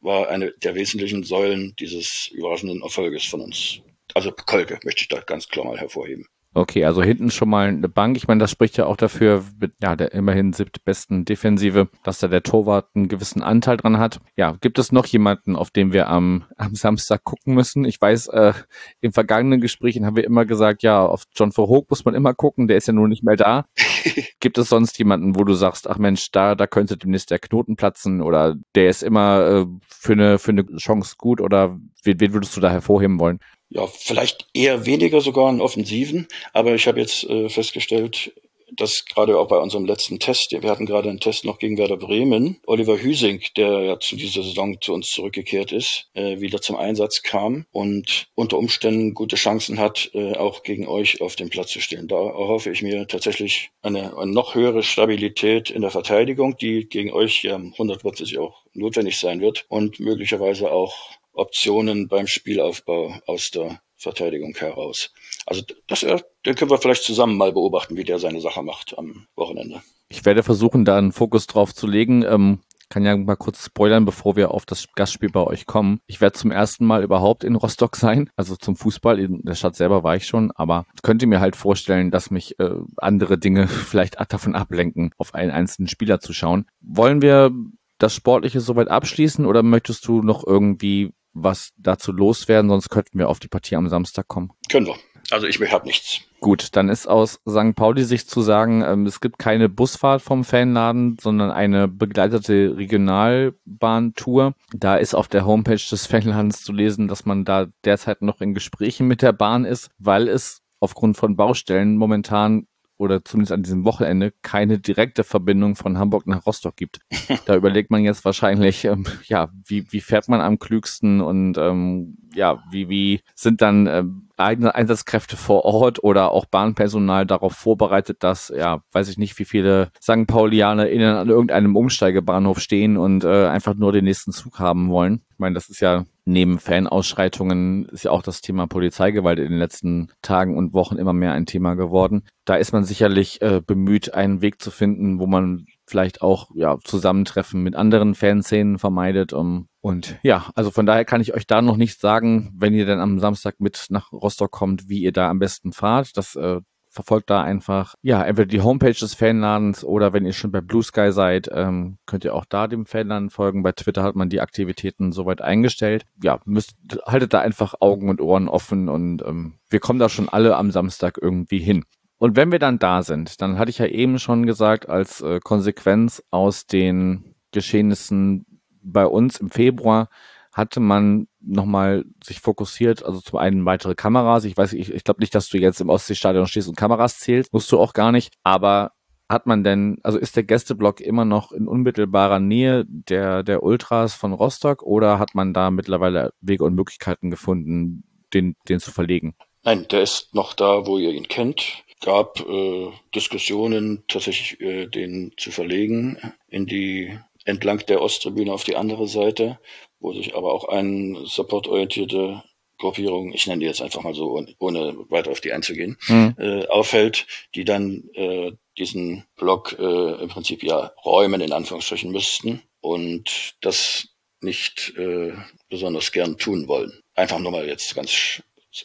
war 0.00 0.28
eine 0.28 0.52
der 0.52 0.74
wesentlichen 0.74 1.22
Säulen 1.22 1.74
dieses 1.78 2.28
überraschenden 2.32 2.82
Erfolges 2.82 3.24
von 3.24 3.40
uns. 3.40 3.80
Also 4.14 4.32
Kolke 4.32 4.80
möchte 4.82 5.02
ich 5.02 5.08
da 5.08 5.20
ganz 5.20 5.48
klar 5.48 5.64
mal 5.64 5.78
hervorheben. 5.78 6.26
Okay, 6.54 6.84
also 6.84 7.02
hinten 7.02 7.30
schon 7.30 7.48
mal 7.48 7.68
eine 7.68 7.88
Bank. 7.88 8.18
Ich 8.18 8.28
meine, 8.28 8.40
das 8.40 8.50
spricht 8.50 8.76
ja 8.76 8.84
auch 8.84 8.98
dafür, 8.98 9.42
mit 9.58 9.72
ja, 9.82 9.96
der 9.96 10.12
immerhin 10.12 10.52
siebtbesten 10.52 11.24
Defensive, 11.24 11.88
dass 12.02 12.18
da 12.18 12.28
der 12.28 12.42
Torwart 12.42 12.88
einen 12.94 13.08
gewissen 13.08 13.42
Anteil 13.42 13.78
dran 13.78 13.98
hat. 13.98 14.20
Ja, 14.36 14.56
gibt 14.60 14.78
es 14.78 14.92
noch 14.92 15.06
jemanden, 15.06 15.56
auf 15.56 15.70
den 15.70 15.94
wir 15.94 16.08
am, 16.08 16.44
am 16.58 16.74
Samstag 16.74 17.24
gucken 17.24 17.54
müssen? 17.54 17.86
Ich 17.86 17.98
weiß, 17.98 18.28
äh, 18.28 18.52
in 19.00 19.12
vergangenen 19.12 19.62
Gesprächen 19.62 20.04
haben 20.04 20.16
wir 20.16 20.24
immer 20.24 20.44
gesagt, 20.44 20.82
ja, 20.82 21.04
auf 21.04 21.24
John 21.34 21.52
Verhoek 21.52 21.88
muss 21.88 22.04
man 22.04 22.14
immer 22.14 22.34
gucken, 22.34 22.68
der 22.68 22.76
ist 22.76 22.86
ja 22.86 22.92
nun 22.92 23.08
nicht 23.08 23.24
mehr 23.24 23.36
da. 23.36 23.64
gibt 24.40 24.58
es 24.58 24.68
sonst 24.68 24.98
jemanden, 24.98 25.36
wo 25.36 25.44
du 25.44 25.54
sagst, 25.54 25.88
ach 25.88 25.96
Mensch, 25.96 26.30
da, 26.32 26.54
da 26.54 26.66
könnte 26.66 26.98
demnächst 26.98 27.30
der 27.30 27.38
Knoten 27.38 27.76
platzen 27.76 28.20
oder 28.20 28.56
der 28.74 28.90
ist 28.90 29.02
immer 29.02 29.40
äh, 29.40 29.66
für 29.88 30.12
eine, 30.12 30.38
für 30.38 30.50
eine 30.50 30.66
Chance 30.76 31.14
gut 31.16 31.40
oder 31.40 31.78
wen, 32.02 32.20
wen 32.20 32.34
würdest 32.34 32.54
du 32.56 32.60
da 32.60 32.70
hervorheben 32.70 33.18
wollen? 33.18 33.38
Ja, 33.74 33.86
vielleicht 33.86 34.46
eher 34.52 34.84
weniger 34.84 35.22
sogar 35.22 35.48
in 35.48 35.62
Offensiven, 35.62 36.28
aber 36.52 36.74
ich 36.74 36.86
habe 36.86 37.00
jetzt 37.00 37.24
äh, 37.24 37.48
festgestellt, 37.48 38.32
dass 38.76 39.04
gerade 39.06 39.38
auch 39.38 39.48
bei 39.48 39.58
unserem 39.58 39.86
letzten 39.86 40.18
Test, 40.18 40.54
wir 40.58 40.70
hatten 40.70 40.84
gerade 40.84 41.08
einen 41.08 41.20
Test 41.20 41.46
noch 41.46 41.58
gegen 41.58 41.78
Werder 41.78 41.96
Bremen, 41.96 42.60
Oliver 42.66 42.98
Hüsing, 42.98 43.42
der 43.56 43.82
ja 43.82 43.98
zu 43.98 44.16
dieser 44.16 44.42
Saison 44.42 44.78
zu 44.80 44.92
uns 44.92 45.08
zurückgekehrt 45.08 45.72
ist, 45.72 46.10
äh, 46.12 46.40
wieder 46.40 46.60
zum 46.60 46.76
Einsatz 46.76 47.22
kam 47.22 47.64
und 47.72 48.26
unter 48.34 48.58
Umständen 48.58 49.14
gute 49.14 49.36
Chancen 49.36 49.78
hat, 49.78 50.10
äh, 50.12 50.36
auch 50.36 50.62
gegen 50.62 50.86
euch 50.86 51.22
auf 51.22 51.36
dem 51.36 51.48
Platz 51.48 51.70
zu 51.70 51.80
stehen. 51.80 52.08
Da 52.08 52.16
erhoffe 52.16 52.70
ich 52.70 52.82
mir 52.82 53.06
tatsächlich 53.06 53.70
eine, 53.80 54.16
eine 54.18 54.32
noch 54.32 54.54
höhere 54.54 54.82
Stabilität 54.82 55.70
in 55.70 55.80
der 55.80 55.90
Verteidigung, 55.90 56.58
die 56.58 56.88
gegen 56.88 57.10
euch 57.10 57.42
ja 57.42 57.58
hundertprozentig 57.78 58.38
auch 58.38 58.64
notwendig 58.74 59.18
sein 59.18 59.40
wird 59.40 59.64
und 59.68 59.98
möglicherweise 59.98 60.72
auch 60.72 60.94
Optionen 61.32 62.08
beim 62.08 62.26
Spielaufbau 62.26 63.14
aus 63.26 63.50
der 63.50 63.80
Verteidigung 63.96 64.54
heraus. 64.56 65.12
Also 65.46 65.62
das, 65.86 66.00
den 66.00 66.54
können 66.54 66.70
wir 66.70 66.78
vielleicht 66.78 67.04
zusammen 67.04 67.36
mal 67.36 67.52
beobachten, 67.52 67.96
wie 67.96 68.04
der 68.04 68.18
seine 68.18 68.40
Sache 68.40 68.62
macht 68.62 68.98
am 68.98 69.26
Wochenende. 69.36 69.82
Ich 70.08 70.24
werde 70.24 70.42
versuchen, 70.42 70.84
da 70.84 70.98
einen 70.98 71.12
Fokus 71.12 71.46
drauf 71.46 71.74
zu 71.74 71.86
legen. 71.86 72.22
Ähm, 72.22 72.60
kann 72.92 73.06
ja 73.06 73.16
mal 73.16 73.36
kurz 73.36 73.64
spoilern, 73.64 74.04
bevor 74.04 74.36
wir 74.36 74.50
auf 74.50 74.66
das 74.66 74.86
Gastspiel 74.94 75.30
bei 75.30 75.42
euch 75.42 75.64
kommen. 75.64 76.00
Ich 76.06 76.20
werde 76.20 76.38
zum 76.38 76.50
ersten 76.50 76.84
Mal 76.84 77.02
überhaupt 77.02 77.42
in 77.42 77.54
Rostock 77.54 77.96
sein, 77.96 78.28
also 78.36 78.54
zum 78.54 78.76
Fußball. 78.76 79.18
In 79.18 79.40
der 79.44 79.54
Stadt 79.54 79.76
selber 79.76 80.02
war 80.02 80.16
ich 80.16 80.26
schon, 80.26 80.50
aber 80.50 80.84
könnt 81.02 81.22
ihr 81.22 81.28
mir 81.28 81.40
halt 81.40 81.56
vorstellen, 81.56 82.10
dass 82.10 82.30
mich 82.30 82.58
äh, 82.60 82.74
andere 82.98 83.38
Dinge 83.38 83.66
vielleicht 83.68 84.16
davon 84.30 84.54
ablenken, 84.54 85.14
auf 85.16 85.34
einen 85.34 85.50
einzelnen 85.50 85.88
Spieler 85.88 86.20
zu 86.20 86.34
schauen. 86.34 86.66
Wollen 86.82 87.22
wir 87.22 87.50
das 87.96 88.14
Sportliche 88.14 88.60
soweit 88.60 88.88
abschließen 88.88 89.46
oder 89.46 89.62
möchtest 89.62 90.06
du 90.06 90.20
noch 90.20 90.46
irgendwie 90.46 91.14
was 91.32 91.72
dazu 91.76 92.12
loswerden, 92.12 92.70
sonst 92.70 92.88
könnten 92.90 93.18
wir 93.18 93.28
auf 93.28 93.40
die 93.40 93.48
Partie 93.48 93.76
am 93.76 93.88
Samstag 93.88 94.28
kommen. 94.28 94.52
Können 94.70 94.86
wir. 94.86 94.96
Also 95.30 95.46
ich 95.46 95.60
habe 95.72 95.86
nichts. 95.86 96.20
Gut, 96.40 96.70
dann 96.72 96.88
ist 96.88 97.06
aus 97.06 97.40
St. 97.48 97.76
Pauli 97.76 98.02
sich 98.02 98.26
zu 98.26 98.42
sagen, 98.42 98.82
ähm, 98.82 99.06
es 99.06 99.20
gibt 99.20 99.38
keine 99.38 99.68
Busfahrt 99.68 100.20
vom 100.22 100.44
Fanladen, 100.44 101.16
sondern 101.20 101.52
eine 101.52 101.86
begleitete 101.86 102.76
Regionalbahntour. 102.76 104.54
Da 104.74 104.96
ist 104.96 105.14
auf 105.14 105.28
der 105.28 105.46
Homepage 105.46 105.76
des 105.76 106.06
Fanladens 106.06 106.64
zu 106.64 106.72
lesen, 106.72 107.06
dass 107.06 107.24
man 107.24 107.44
da 107.44 107.68
derzeit 107.84 108.22
noch 108.22 108.40
in 108.40 108.54
Gesprächen 108.54 109.06
mit 109.06 109.22
der 109.22 109.32
Bahn 109.32 109.64
ist, 109.64 109.90
weil 109.98 110.26
es 110.28 110.62
aufgrund 110.80 111.16
von 111.16 111.36
Baustellen 111.36 111.96
momentan 111.96 112.66
oder 113.02 113.24
zumindest 113.24 113.50
an 113.50 113.64
diesem 113.64 113.84
Wochenende 113.84 114.32
keine 114.42 114.78
direkte 114.78 115.24
Verbindung 115.24 115.74
von 115.74 115.98
Hamburg 115.98 116.28
nach 116.28 116.46
Rostock 116.46 116.76
gibt. 116.76 117.00
Da 117.46 117.56
überlegt 117.56 117.90
man 117.90 118.04
jetzt 118.04 118.24
wahrscheinlich, 118.24 118.84
ähm, 118.84 119.04
ja, 119.24 119.50
wie, 119.66 119.90
wie 119.90 120.00
fährt 120.00 120.28
man 120.28 120.40
am 120.40 120.60
klügsten 120.60 121.20
und 121.20 121.58
ähm, 121.58 122.18
ja, 122.34 122.62
wie, 122.70 122.88
wie 122.88 123.20
sind 123.34 123.62
dann 123.62 123.86
ähm, 123.88 124.28
eigene 124.36 124.74
Einsatzkräfte 124.74 125.36
vor 125.36 125.64
Ort 125.64 126.02
oder 126.02 126.32
auch 126.32 126.46
Bahnpersonal 126.46 127.26
darauf 127.26 127.52
vorbereitet, 127.54 128.22
dass, 128.22 128.52
ja, 128.54 128.82
weiß 128.92 129.08
ich 129.08 129.18
nicht, 129.18 129.38
wie 129.38 129.44
viele 129.44 129.90
St. 130.00 130.26
Paulianer 130.26 130.88
innen 130.88 131.14
an 131.14 131.28
irgendeinem 131.28 131.76
Umsteigebahnhof 131.76 132.60
stehen 132.60 132.96
und 132.96 133.24
äh, 133.24 133.46
einfach 133.46 133.74
nur 133.74 133.92
den 133.92 134.04
nächsten 134.04 134.32
Zug 134.32 134.58
haben 134.58 134.90
wollen. 134.90 135.22
Ich 135.32 135.38
meine, 135.38 135.54
das 135.54 135.68
ist 135.68 135.80
ja 135.80 136.04
neben 136.24 136.58
Fanausschreitungen 136.58 137.86
ist 137.86 138.04
ja 138.04 138.10
auch 138.10 138.22
das 138.22 138.40
Thema 138.40 138.66
Polizeigewalt 138.66 139.38
in 139.38 139.48
den 139.48 139.58
letzten 139.58 140.08
Tagen 140.22 140.56
und 140.56 140.72
Wochen 140.72 140.96
immer 140.96 141.12
mehr 141.12 141.32
ein 141.32 141.46
Thema 141.46 141.74
geworden. 141.74 142.22
Da 142.44 142.56
ist 142.56 142.72
man 142.72 142.84
sicherlich 142.84 143.42
äh, 143.42 143.60
bemüht, 143.64 144.14
einen 144.14 144.40
Weg 144.40 144.62
zu 144.62 144.70
finden, 144.70 145.18
wo 145.18 145.26
man 145.26 145.66
vielleicht 145.86 146.22
auch 146.22 146.50
ja, 146.54 146.78
Zusammentreffen 146.84 147.62
mit 147.62 147.74
anderen 147.74 148.14
Fanszenen 148.14 148.78
vermeidet. 148.78 149.32
Um, 149.32 149.68
und 149.82 150.16
ja, 150.22 150.48
also 150.54 150.70
von 150.70 150.86
daher 150.86 151.04
kann 151.04 151.20
ich 151.20 151.34
euch 151.34 151.46
da 151.46 151.60
noch 151.60 151.76
nicht 151.76 152.00
sagen, 152.00 152.52
wenn 152.56 152.72
ihr 152.72 152.86
dann 152.86 153.00
am 153.00 153.18
Samstag 153.18 153.56
mit 153.58 153.86
nach 153.90 154.12
Rostock 154.12 154.52
kommt, 154.52 154.88
wie 154.88 155.02
ihr 155.02 155.10
da 155.10 155.28
am 155.28 155.40
besten 155.40 155.72
fahrt. 155.72 156.16
Das 156.16 156.36
äh, 156.36 156.60
verfolgt 156.88 157.30
da 157.30 157.42
einfach, 157.42 157.96
ja, 158.00 158.22
entweder 158.22 158.46
die 158.46 158.60
Homepage 158.60 158.92
des 158.92 159.14
Fanladens 159.14 159.82
oder 159.82 160.12
wenn 160.12 160.24
ihr 160.24 160.34
schon 160.34 160.52
bei 160.52 160.60
Blue 160.60 160.84
Sky 160.84 161.10
seid, 161.10 161.50
ähm, 161.52 161.98
könnt 162.06 162.24
ihr 162.24 162.32
auch 162.32 162.44
da 162.44 162.68
dem 162.68 162.86
Fanladen 162.86 163.30
folgen. 163.30 163.64
Bei 163.64 163.72
Twitter 163.72 164.04
hat 164.04 164.14
man 164.14 164.28
die 164.28 164.40
Aktivitäten 164.40 165.10
soweit 165.10 165.42
eingestellt. 165.42 166.04
Ja, 166.22 166.38
müsst, 166.44 166.76
haltet 167.04 167.34
da 167.34 167.40
einfach 167.40 167.74
Augen 167.80 168.08
und 168.08 168.20
Ohren 168.20 168.46
offen 168.46 168.88
und 168.88 169.22
ähm, 169.22 169.54
wir 169.68 169.80
kommen 169.80 169.98
da 169.98 170.08
schon 170.08 170.28
alle 170.28 170.56
am 170.56 170.70
Samstag 170.70 171.18
irgendwie 171.20 171.58
hin. 171.58 171.84
Und 172.18 172.36
wenn 172.36 172.52
wir 172.52 172.60
dann 172.60 172.78
da 172.78 173.02
sind, 173.02 173.40
dann 173.42 173.58
hatte 173.58 173.70
ich 173.70 173.78
ja 173.78 173.86
eben 173.86 174.20
schon 174.20 174.46
gesagt, 174.46 174.88
als 174.88 175.22
äh, 175.22 175.40
Konsequenz 175.42 176.22
aus 176.30 176.68
den 176.68 177.34
Geschehnissen 177.50 178.46
bei 178.82 179.06
uns 179.06 179.38
im 179.38 179.50
Februar 179.50 180.08
hatte 180.52 180.80
man 180.80 181.28
nochmal 181.40 182.04
sich 182.22 182.40
fokussiert, 182.40 183.04
also 183.04 183.20
zum 183.20 183.38
einen 183.38 183.64
weitere 183.64 183.94
Kameras. 183.94 184.44
Ich 184.44 184.56
weiß, 184.56 184.74
ich, 184.74 184.92
ich 184.92 185.04
glaube 185.04 185.20
nicht, 185.20 185.34
dass 185.34 185.48
du 185.48 185.58
jetzt 185.58 185.80
im 185.80 185.88
Ostseestadion 185.88 186.46
stehst 186.46 186.68
und 186.68 186.76
Kameras 186.76 187.18
zählst, 187.18 187.52
musst 187.52 187.72
du 187.72 187.80
auch 187.80 187.94
gar 187.94 188.12
nicht. 188.12 188.34
Aber 188.44 188.92
hat 189.28 189.46
man 189.46 189.64
denn, 189.64 189.98
also 190.02 190.18
ist 190.18 190.36
der 190.36 190.42
Gästeblock 190.42 191.00
immer 191.00 191.24
noch 191.24 191.52
in 191.52 191.66
unmittelbarer 191.66 192.38
Nähe 192.38 192.84
der, 192.86 193.42
der 193.42 193.62
Ultras 193.62 194.14
von 194.14 194.34
Rostock 194.34 194.82
oder 194.82 195.18
hat 195.18 195.34
man 195.34 195.54
da 195.54 195.70
mittlerweile 195.70 196.34
Wege 196.42 196.64
und 196.64 196.74
Möglichkeiten 196.74 197.30
gefunden, 197.30 198.04
den, 198.34 198.56
den 198.68 198.78
zu 198.78 198.90
verlegen? 198.90 199.34
Nein, 199.64 199.86
der 199.90 200.02
ist 200.02 200.34
noch 200.34 200.52
da, 200.52 200.86
wo 200.86 200.98
ihr 200.98 201.12
ihn 201.12 201.28
kennt. 201.28 201.84
Gab 202.02 202.40
äh, 202.40 202.90
Diskussionen, 203.14 204.02
tatsächlich 204.08 204.60
äh, 204.60 204.86
den 204.86 205.32
zu 205.36 205.50
verlegen 205.50 206.18
in 206.48 206.66
die 206.66 207.16
entlang 207.44 207.84
der 207.86 208.00
Osttribüne 208.00 208.52
auf 208.52 208.64
die 208.64 208.76
andere 208.76 209.08
Seite 209.08 209.58
wo 210.02 210.12
sich 210.12 210.34
aber 210.34 210.52
auch 210.52 210.68
eine 210.68 211.24
supportorientierte 211.24 212.42
Gruppierung, 212.78 213.32
ich 213.32 213.46
nenne 213.46 213.60
die 213.60 213.66
jetzt 213.66 213.80
einfach 213.80 214.02
mal 214.02 214.14
so, 214.14 214.44
ohne 214.58 214.94
weiter 215.08 215.30
auf 215.30 215.40
die 215.40 215.52
einzugehen, 215.52 215.96
mhm. 216.08 216.34
äh, 216.38 216.66
aufhält, 216.66 217.26
die 217.54 217.64
dann 217.64 218.10
äh, 218.14 218.52
diesen 218.76 219.24
Block 219.36 219.76
äh, 219.78 220.22
im 220.22 220.28
Prinzip 220.28 220.64
ja 220.64 220.92
räumen, 221.04 221.40
in 221.40 221.52
Anführungsstrichen 221.52 222.10
müssten 222.10 222.62
und 222.80 223.54
das 223.60 224.08
nicht 224.40 224.94
äh, 224.96 225.32
besonders 225.68 226.10
gern 226.10 226.36
tun 226.36 226.66
wollen. 226.66 227.00
Einfach 227.14 227.38
nur 227.38 227.52
mal 227.52 227.68
jetzt 227.68 227.94
ganz 227.94 228.42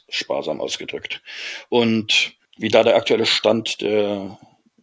sparsam 0.10 0.62
ausgedrückt. 0.62 1.24
Und 1.70 2.34
wie 2.58 2.70
da 2.70 2.84
der 2.84 2.96
aktuelle 2.96 3.26
Stand 3.26 3.82
der 3.82 4.38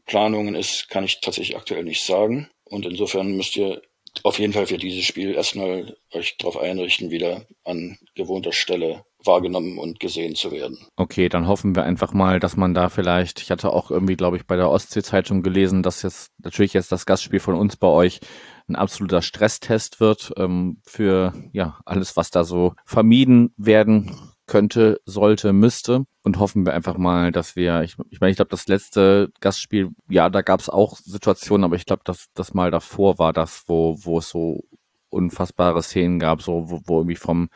Planungen 0.06 0.56
ist, 0.56 0.88
kann 0.88 1.04
ich 1.04 1.20
tatsächlich 1.20 1.56
aktuell 1.56 1.84
nicht 1.84 2.02
sagen. 2.02 2.50
Und 2.64 2.86
insofern 2.86 3.36
müsst 3.36 3.56
ihr 3.56 3.82
auf 4.22 4.38
jeden 4.38 4.52
Fall 4.52 4.66
für 4.66 4.78
dieses 4.78 5.04
Spiel 5.04 5.34
erstmal 5.34 5.96
euch 6.12 6.36
darauf 6.38 6.56
einrichten, 6.56 7.10
wieder 7.10 7.46
an 7.64 7.98
gewohnter 8.14 8.52
Stelle 8.52 9.04
wahrgenommen 9.24 9.78
und 9.78 10.00
gesehen 10.00 10.34
zu 10.34 10.52
werden. 10.52 10.78
Okay, 10.96 11.28
dann 11.28 11.48
hoffen 11.48 11.74
wir 11.74 11.82
einfach 11.82 12.12
mal, 12.12 12.40
dass 12.40 12.56
man 12.56 12.74
da 12.74 12.88
vielleicht, 12.88 13.40
ich 13.40 13.50
hatte 13.50 13.72
auch 13.72 13.90
irgendwie, 13.90 14.16
glaube 14.16 14.36
ich, 14.36 14.46
bei 14.46 14.56
der 14.56 14.70
Ostsee-Zeitung 14.70 15.42
gelesen, 15.42 15.82
dass 15.82 16.02
jetzt 16.02 16.30
natürlich 16.38 16.74
jetzt 16.74 16.92
das 16.92 17.06
Gastspiel 17.06 17.40
von 17.40 17.54
uns 17.54 17.76
bei 17.76 17.88
euch 17.88 18.20
ein 18.68 18.76
absoluter 18.76 19.22
Stresstest 19.22 20.00
wird 20.00 20.32
ähm, 20.36 20.80
für 20.84 21.32
ja 21.52 21.80
alles, 21.84 22.16
was 22.16 22.30
da 22.30 22.44
so 22.44 22.74
vermieden 22.84 23.52
werden 23.56 24.33
könnte, 24.46 25.00
sollte, 25.04 25.52
müsste. 25.52 26.04
Und 26.22 26.38
hoffen 26.38 26.64
wir 26.64 26.72
einfach 26.72 26.96
mal, 26.96 27.32
dass 27.32 27.54
wir, 27.56 27.82
ich, 27.82 27.96
ich 28.10 28.20
meine, 28.20 28.30
ich 28.30 28.36
glaube, 28.36 28.50
das 28.50 28.66
letzte 28.66 29.30
Gastspiel, 29.40 29.90
ja, 30.08 30.30
da 30.30 30.42
gab 30.42 30.60
es 30.60 30.68
auch 30.70 30.96
Situationen, 30.96 31.64
aber 31.64 31.76
ich 31.76 31.86
glaube, 31.86 32.02
dass 32.04 32.26
das 32.34 32.54
mal 32.54 32.70
davor 32.70 33.18
war 33.18 33.32
das, 33.32 33.64
wo, 33.66 33.96
wo 34.02 34.18
es 34.18 34.30
so 34.30 34.64
unfassbare 35.10 35.82
Szenen 35.82 36.18
gab, 36.18 36.42
so 36.42 36.70
wo, 36.70 36.80
wo 36.86 36.98
irgendwie 36.98 37.16
vom 37.16 37.48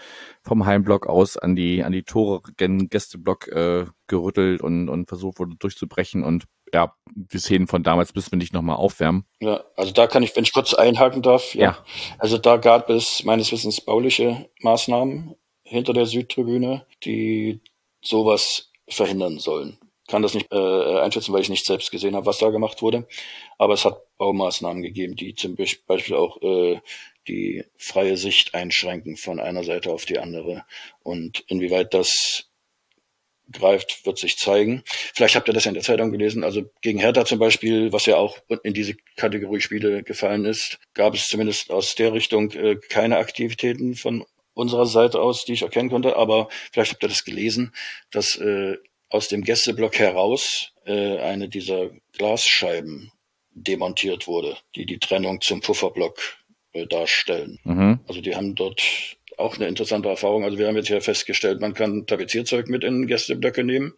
vom 0.42 0.64
Heimblock 0.64 1.06
aus 1.06 1.36
an 1.36 1.56
die 1.56 1.82
an 1.82 1.92
die 1.92 2.04
Tore 2.04 2.40
Gästeblock 2.56 3.48
äh, 3.48 3.86
gerüttelt 4.06 4.62
und 4.62 4.88
und 4.88 5.08
versucht 5.08 5.40
wurde 5.40 5.56
durchzubrechen 5.56 6.22
und 6.22 6.44
ja, 6.72 6.94
die 7.14 7.38
Szenen 7.38 7.66
von 7.66 7.82
damals 7.82 8.14
müssen 8.14 8.32
wir 8.32 8.38
nicht 8.38 8.52
nochmal 8.52 8.76
aufwärmen. 8.76 9.24
Ja, 9.40 9.64
also 9.76 9.92
da 9.92 10.06
kann 10.06 10.22
ich, 10.22 10.36
wenn 10.36 10.44
ich 10.44 10.52
kurz 10.52 10.74
einhaken 10.74 11.22
darf, 11.22 11.54
ja. 11.54 11.62
ja. 11.62 11.78
Also 12.18 12.38
da 12.38 12.58
gab 12.58 12.90
es 12.90 13.24
meines 13.24 13.50
Wissens 13.52 13.80
bauliche 13.80 14.48
Maßnahmen 14.60 15.34
hinter 15.68 15.92
der 15.92 16.06
Südtribüne, 16.06 16.86
die 17.04 17.60
sowas 18.02 18.70
verhindern 18.88 19.38
sollen. 19.38 19.78
Kann 20.08 20.22
das 20.22 20.34
nicht 20.34 20.50
äh, 20.50 21.00
einschätzen, 21.00 21.34
weil 21.34 21.42
ich 21.42 21.50
nicht 21.50 21.66
selbst 21.66 21.90
gesehen 21.90 22.16
habe, 22.16 22.26
was 22.26 22.38
da 22.38 22.48
gemacht 22.48 22.80
wurde. 22.80 23.06
Aber 23.58 23.74
es 23.74 23.84
hat 23.84 24.00
Baumaßnahmen 24.16 24.82
gegeben, 24.82 25.16
die 25.16 25.34
zum 25.34 25.54
Beispiel 25.54 26.16
auch 26.16 26.40
äh, 26.40 26.80
die 27.28 27.64
freie 27.76 28.16
Sicht 28.16 28.54
einschränken 28.54 29.16
von 29.16 29.38
einer 29.38 29.64
Seite 29.64 29.92
auf 29.92 30.06
die 30.06 30.18
andere. 30.18 30.64
Und 31.02 31.44
inwieweit 31.48 31.92
das 31.92 32.48
greift, 33.52 34.06
wird 34.06 34.18
sich 34.18 34.38
zeigen. 34.38 34.82
Vielleicht 34.86 35.36
habt 35.36 35.48
ihr 35.48 35.54
das 35.54 35.64
ja 35.64 35.70
in 35.70 35.74
der 35.74 35.82
Zeitung 35.82 36.10
gelesen. 36.10 36.44
Also 36.44 36.70
gegen 36.80 36.98
Hertha 36.98 37.24
zum 37.24 37.38
Beispiel, 37.38 37.92
was 37.92 38.06
ja 38.06 38.16
auch 38.16 38.38
in 38.62 38.74
diese 38.74 38.94
Kategorie 39.16 39.60
Spiele 39.60 40.02
gefallen 40.02 40.44
ist, 40.44 40.78
gab 40.94 41.14
es 41.14 41.26
zumindest 41.26 41.70
aus 41.70 41.94
der 41.94 42.12
Richtung 42.12 42.50
äh, 42.52 42.76
keine 42.76 43.18
Aktivitäten 43.18 43.94
von 43.94 44.24
unserer 44.58 44.86
Seite 44.86 45.20
aus, 45.20 45.44
die 45.44 45.52
ich 45.52 45.62
erkennen 45.62 45.88
konnte. 45.88 46.16
Aber 46.16 46.48
vielleicht 46.72 46.92
habt 46.92 47.02
ihr 47.02 47.08
das 47.08 47.24
gelesen, 47.24 47.72
dass 48.10 48.36
äh, 48.36 48.76
aus 49.08 49.28
dem 49.28 49.44
Gästeblock 49.44 49.98
heraus 49.98 50.72
äh, 50.84 51.18
eine 51.18 51.48
dieser 51.48 51.90
Glasscheiben 52.12 53.12
demontiert 53.52 54.26
wurde, 54.26 54.56
die 54.74 54.84
die 54.84 54.98
Trennung 54.98 55.40
zum 55.40 55.60
Pufferblock 55.60 56.18
äh, 56.72 56.86
darstellen. 56.86 57.58
Mhm. 57.64 58.00
Also 58.08 58.20
die 58.20 58.34
haben 58.34 58.54
dort 58.54 58.82
auch 59.36 59.56
eine 59.56 59.68
interessante 59.68 60.08
Erfahrung. 60.08 60.44
Also 60.44 60.58
wir 60.58 60.66
haben 60.66 60.76
jetzt 60.76 60.88
ja 60.88 61.00
festgestellt, 61.00 61.60
man 61.60 61.74
kann 61.74 62.06
Tapezierzeug 62.06 62.68
mit 62.68 62.82
in 62.82 63.06
Gästeblöcke 63.06 63.62
nehmen. 63.62 63.94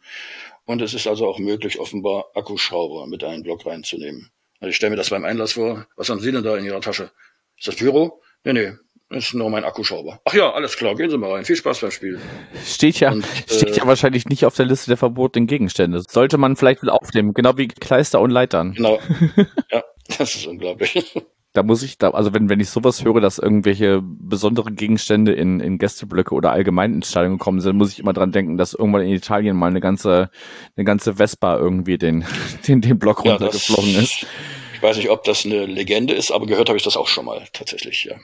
Und 0.66 0.82
es 0.82 0.92
ist 0.94 1.06
also 1.06 1.26
auch 1.26 1.38
möglich, 1.38 1.80
offenbar 1.80 2.26
Akkuschrauber 2.34 3.06
mit 3.06 3.24
einen 3.24 3.42
Block 3.42 3.64
reinzunehmen. 3.64 4.30
Also 4.60 4.70
ich 4.70 4.76
stelle 4.76 4.90
mir 4.90 4.96
das 4.96 5.10
beim 5.10 5.24
Einlass 5.24 5.54
vor. 5.54 5.86
Was 5.96 6.10
haben 6.10 6.20
Sie 6.20 6.30
denn 6.30 6.44
da 6.44 6.56
in 6.56 6.66
Ihrer 6.66 6.82
Tasche? 6.82 7.10
Ist 7.58 7.66
das 7.66 7.76
Pyro? 7.76 8.22
Nee, 8.44 8.52
nee. 8.52 8.72
Das 9.10 9.24
ist 9.24 9.34
nur 9.34 9.50
mein 9.50 9.64
Akkuschrauber. 9.64 10.20
Ach 10.24 10.34
ja, 10.34 10.52
alles 10.52 10.76
klar, 10.76 10.94
gehen 10.94 11.10
Sie 11.10 11.18
mal 11.18 11.32
rein. 11.32 11.44
Viel 11.44 11.56
Spaß 11.56 11.80
beim 11.80 11.90
Spiel. 11.90 12.20
Steht 12.64 13.00
ja, 13.00 13.10
Und, 13.10 13.26
steht 13.46 13.70
äh, 13.70 13.78
ja 13.78 13.86
wahrscheinlich 13.86 14.26
nicht 14.26 14.46
auf 14.46 14.54
der 14.54 14.66
Liste 14.66 14.88
der 14.88 14.96
verbotenen 14.96 15.46
Gegenstände. 15.46 16.00
Sollte 16.00 16.38
man 16.38 16.56
vielleicht 16.56 16.82
wieder 16.82 16.94
aufnehmen, 16.94 17.34
genau 17.34 17.56
wie 17.56 17.68
Kleister 17.68 18.20
und 18.20 18.30
Leitern. 18.30 18.74
Genau. 18.74 19.00
ja, 19.70 19.82
das 20.16 20.36
ist 20.36 20.46
unglaublich 20.46 21.12
da 21.52 21.64
muss 21.64 21.82
ich 21.82 21.98
da, 21.98 22.10
also 22.10 22.32
wenn, 22.32 22.48
wenn 22.48 22.60
ich 22.60 22.70
sowas 22.70 23.04
höre, 23.04 23.20
dass 23.20 23.38
irgendwelche 23.38 24.00
besondere 24.02 24.70
Gegenstände 24.70 25.32
in, 25.32 25.58
in 25.58 25.78
Gästeblöcke 25.78 26.32
oder 26.34 26.52
allgemein 26.52 26.94
ins 26.94 27.10
Stadion 27.10 27.38
gekommen 27.38 27.60
sind, 27.60 27.76
muss 27.76 27.92
ich 27.92 27.98
immer 27.98 28.12
dran 28.12 28.30
denken, 28.30 28.56
dass 28.56 28.74
irgendwann 28.74 29.02
in 29.02 29.12
Italien 29.12 29.56
mal 29.56 29.66
eine 29.66 29.80
ganze, 29.80 30.30
eine 30.76 30.84
ganze 30.84 31.14
Vespa 31.14 31.56
irgendwie 31.56 31.98
den, 31.98 32.24
den, 32.68 32.80
den 32.80 32.98
Block 32.98 33.24
ja, 33.24 33.32
runtergeflogen 33.32 33.96
ist. 33.96 34.26
Ich 34.74 34.82
weiß 34.82 34.96
nicht, 34.96 35.10
ob 35.10 35.24
das 35.24 35.44
eine 35.44 35.66
Legende 35.66 36.14
ist, 36.14 36.30
aber 36.30 36.46
gehört 36.46 36.68
habe 36.68 36.78
ich 36.78 36.84
das 36.84 36.96
auch 36.96 37.08
schon 37.08 37.24
mal, 37.24 37.44
tatsächlich, 37.52 38.04
ja. 38.04 38.14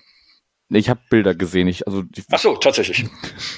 Ich 0.69 0.89
habe 0.91 1.01
Bilder 1.11 1.35
gesehen, 1.35 1.69
ich, 1.69 1.87
also. 1.87 2.03
Ich, 2.15 2.25
Ach 2.31 2.39
so, 2.39 2.57
tatsächlich. 2.57 3.09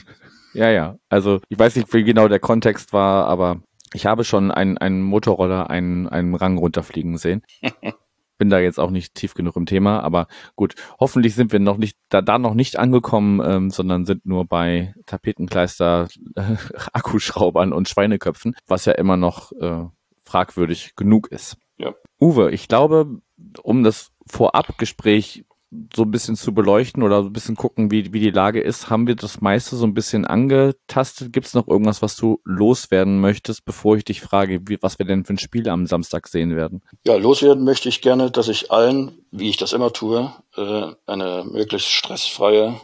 ja, 0.54 0.70
ja. 0.70 0.96
Also, 1.08 1.40
ich 1.48 1.58
weiß 1.58 1.76
nicht, 1.76 1.92
wie 1.94 2.04
genau 2.04 2.28
der 2.28 2.40
Kontext 2.40 2.92
war, 2.92 3.26
aber 3.26 3.62
ich 3.94 4.06
habe 4.06 4.24
schon 4.24 4.50
einen, 4.50 4.78
einen 4.78 5.02
Motorroller 5.02 5.70
einen, 5.70 6.08
einen 6.08 6.34
Rang 6.34 6.58
runterfliegen 6.58 7.16
sehen. 7.16 7.42
bin 8.38 8.50
da 8.50 8.60
jetzt 8.60 8.78
auch 8.78 8.90
nicht 8.90 9.14
tief 9.14 9.34
genug 9.34 9.56
im 9.56 9.66
Thema, 9.66 10.00
aber 10.00 10.28
gut, 10.54 10.76
hoffentlich 10.98 11.34
sind 11.34 11.52
wir 11.52 11.58
noch 11.58 11.76
nicht 11.76 11.98
da, 12.08 12.22
da 12.22 12.38
noch 12.38 12.54
nicht 12.54 12.78
angekommen, 12.78 13.42
ähm, 13.44 13.70
sondern 13.70 14.06
sind 14.06 14.24
nur 14.24 14.46
bei 14.46 14.94
Tapetenkleister, 15.06 16.08
äh, 16.36 16.56
Akkuschraubern 16.92 17.72
und 17.72 17.88
Schweineköpfen, 17.88 18.54
was 18.66 18.84
ja 18.84 18.92
immer 18.92 19.16
noch 19.16 19.52
äh, 19.60 19.84
fragwürdig 20.24 20.94
genug 20.96 21.28
ist. 21.28 21.56
Ja. 21.78 21.94
Uwe, 22.20 22.50
ich 22.52 22.68
glaube, 22.68 23.20
um 23.62 23.82
das 23.82 24.10
Vorabgespräch 24.26 25.44
so 25.94 26.02
ein 26.02 26.10
bisschen 26.10 26.36
zu 26.36 26.54
beleuchten 26.54 27.02
oder 27.02 27.22
so 27.22 27.28
ein 27.28 27.32
bisschen 27.32 27.56
gucken, 27.56 27.90
wie, 27.90 28.12
wie 28.12 28.20
die 28.20 28.30
Lage 28.30 28.60
ist, 28.60 28.88
haben 28.88 29.06
wir 29.06 29.16
das 29.16 29.40
meiste 29.40 29.76
so 29.76 29.86
ein 29.86 29.92
bisschen 29.92 30.24
angetastet. 30.24 31.32
Gibt 31.32 31.46
es 31.46 31.54
noch 31.54 31.68
irgendwas, 31.68 32.00
was 32.00 32.16
du 32.16 32.40
loswerden 32.44 33.20
möchtest, 33.20 33.64
bevor 33.64 33.96
ich 33.96 34.04
dich 34.04 34.20
frage, 34.22 34.60
wie, 34.66 34.78
was 34.80 34.98
wir 34.98 35.06
denn 35.06 35.24
für 35.24 35.34
ein 35.34 35.38
Spiel 35.38 35.68
am 35.68 35.86
Samstag 35.86 36.28
sehen 36.28 36.56
werden? 36.56 36.82
Ja, 37.06 37.16
loswerden 37.16 37.64
möchte 37.64 37.88
ich 37.90 38.00
gerne, 38.00 38.30
dass 38.30 38.48
ich 38.48 38.72
allen, 38.72 39.18
wie 39.30 39.50
ich 39.50 39.58
das 39.58 39.74
immer 39.74 39.92
tue, 39.92 40.32
äh, 40.56 40.92
eine 41.06 41.44
möglichst 41.50 41.88
stressfreie 41.88 42.80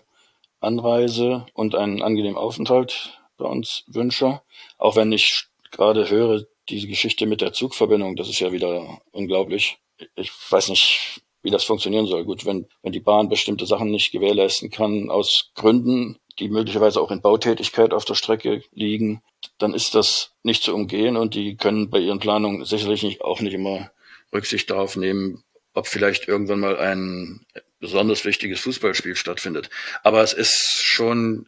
Anreise 0.60 1.46
und 1.54 1.74
einen 1.74 2.02
angenehmen 2.02 2.36
Aufenthalt 2.36 3.18
bei 3.38 3.46
uns 3.46 3.84
wünsche. 3.86 4.40
Auch 4.76 4.96
wenn 4.96 5.12
ich 5.12 5.46
gerade 5.70 6.10
höre, 6.10 6.44
diese 6.68 6.86
Geschichte 6.86 7.26
mit 7.26 7.40
der 7.40 7.52
Zugverbindung, 7.52 8.16
das 8.16 8.28
ist 8.28 8.40
ja 8.40 8.52
wieder 8.52 9.00
unglaublich. 9.10 9.78
Ich 10.16 10.30
weiß 10.50 10.70
nicht, 10.70 11.22
wie 11.44 11.50
das 11.50 11.62
funktionieren 11.62 12.06
soll. 12.06 12.24
Gut, 12.24 12.44
wenn, 12.46 12.66
wenn 12.82 12.92
die 12.92 13.00
Bahn 13.00 13.28
bestimmte 13.28 13.66
Sachen 13.66 13.90
nicht 13.90 14.10
gewährleisten 14.10 14.70
kann, 14.70 15.10
aus 15.10 15.50
Gründen, 15.54 16.18
die 16.38 16.48
möglicherweise 16.48 17.00
auch 17.00 17.10
in 17.10 17.20
Bautätigkeit 17.20 17.92
auf 17.92 18.06
der 18.06 18.14
Strecke 18.14 18.64
liegen, 18.72 19.22
dann 19.58 19.74
ist 19.74 19.94
das 19.94 20.32
nicht 20.42 20.62
zu 20.62 20.74
umgehen 20.74 21.16
und 21.16 21.34
die 21.34 21.56
können 21.56 21.90
bei 21.90 21.98
ihren 21.98 22.18
Planungen 22.18 22.64
sicherlich 22.64 23.02
nicht, 23.02 23.20
auch 23.20 23.40
nicht 23.40 23.52
immer 23.52 23.90
Rücksicht 24.32 24.70
darauf 24.70 24.96
nehmen, 24.96 25.44
ob 25.74 25.86
vielleicht 25.86 26.28
irgendwann 26.28 26.60
mal 26.60 26.78
ein 26.78 27.46
besonders 27.78 28.24
wichtiges 28.24 28.60
Fußballspiel 28.60 29.14
stattfindet. 29.14 29.68
Aber 30.02 30.22
es 30.22 30.32
ist 30.32 30.80
schon 30.82 31.46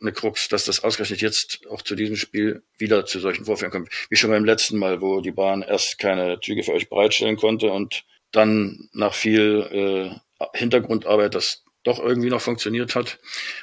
eine 0.00 0.12
Krux, 0.12 0.48
dass 0.48 0.64
das 0.64 0.82
ausgerechnet 0.82 1.20
jetzt 1.20 1.66
auch 1.68 1.82
zu 1.82 1.94
diesem 1.94 2.16
Spiel 2.16 2.62
wieder 2.78 3.04
zu 3.04 3.20
solchen 3.20 3.44
Vorfällen 3.44 3.72
kommt. 3.72 3.90
Wie 4.08 4.16
schon 4.16 4.30
beim 4.30 4.44
letzten 4.44 4.78
Mal, 4.78 5.02
wo 5.02 5.20
die 5.20 5.32
Bahn 5.32 5.62
erst 5.62 5.98
keine 5.98 6.40
Züge 6.40 6.62
für 6.62 6.72
euch 6.72 6.88
bereitstellen 6.88 7.36
konnte 7.36 7.70
und 7.70 8.04
dann 8.32 8.88
nach 8.92 9.14
viel 9.14 10.12
äh, 10.40 10.46
Hintergrundarbeit 10.56 11.34
das 11.34 11.64
doch 11.84 11.98
irgendwie 11.98 12.28
noch 12.28 12.40
funktioniert 12.40 12.94
hat. 12.94 13.18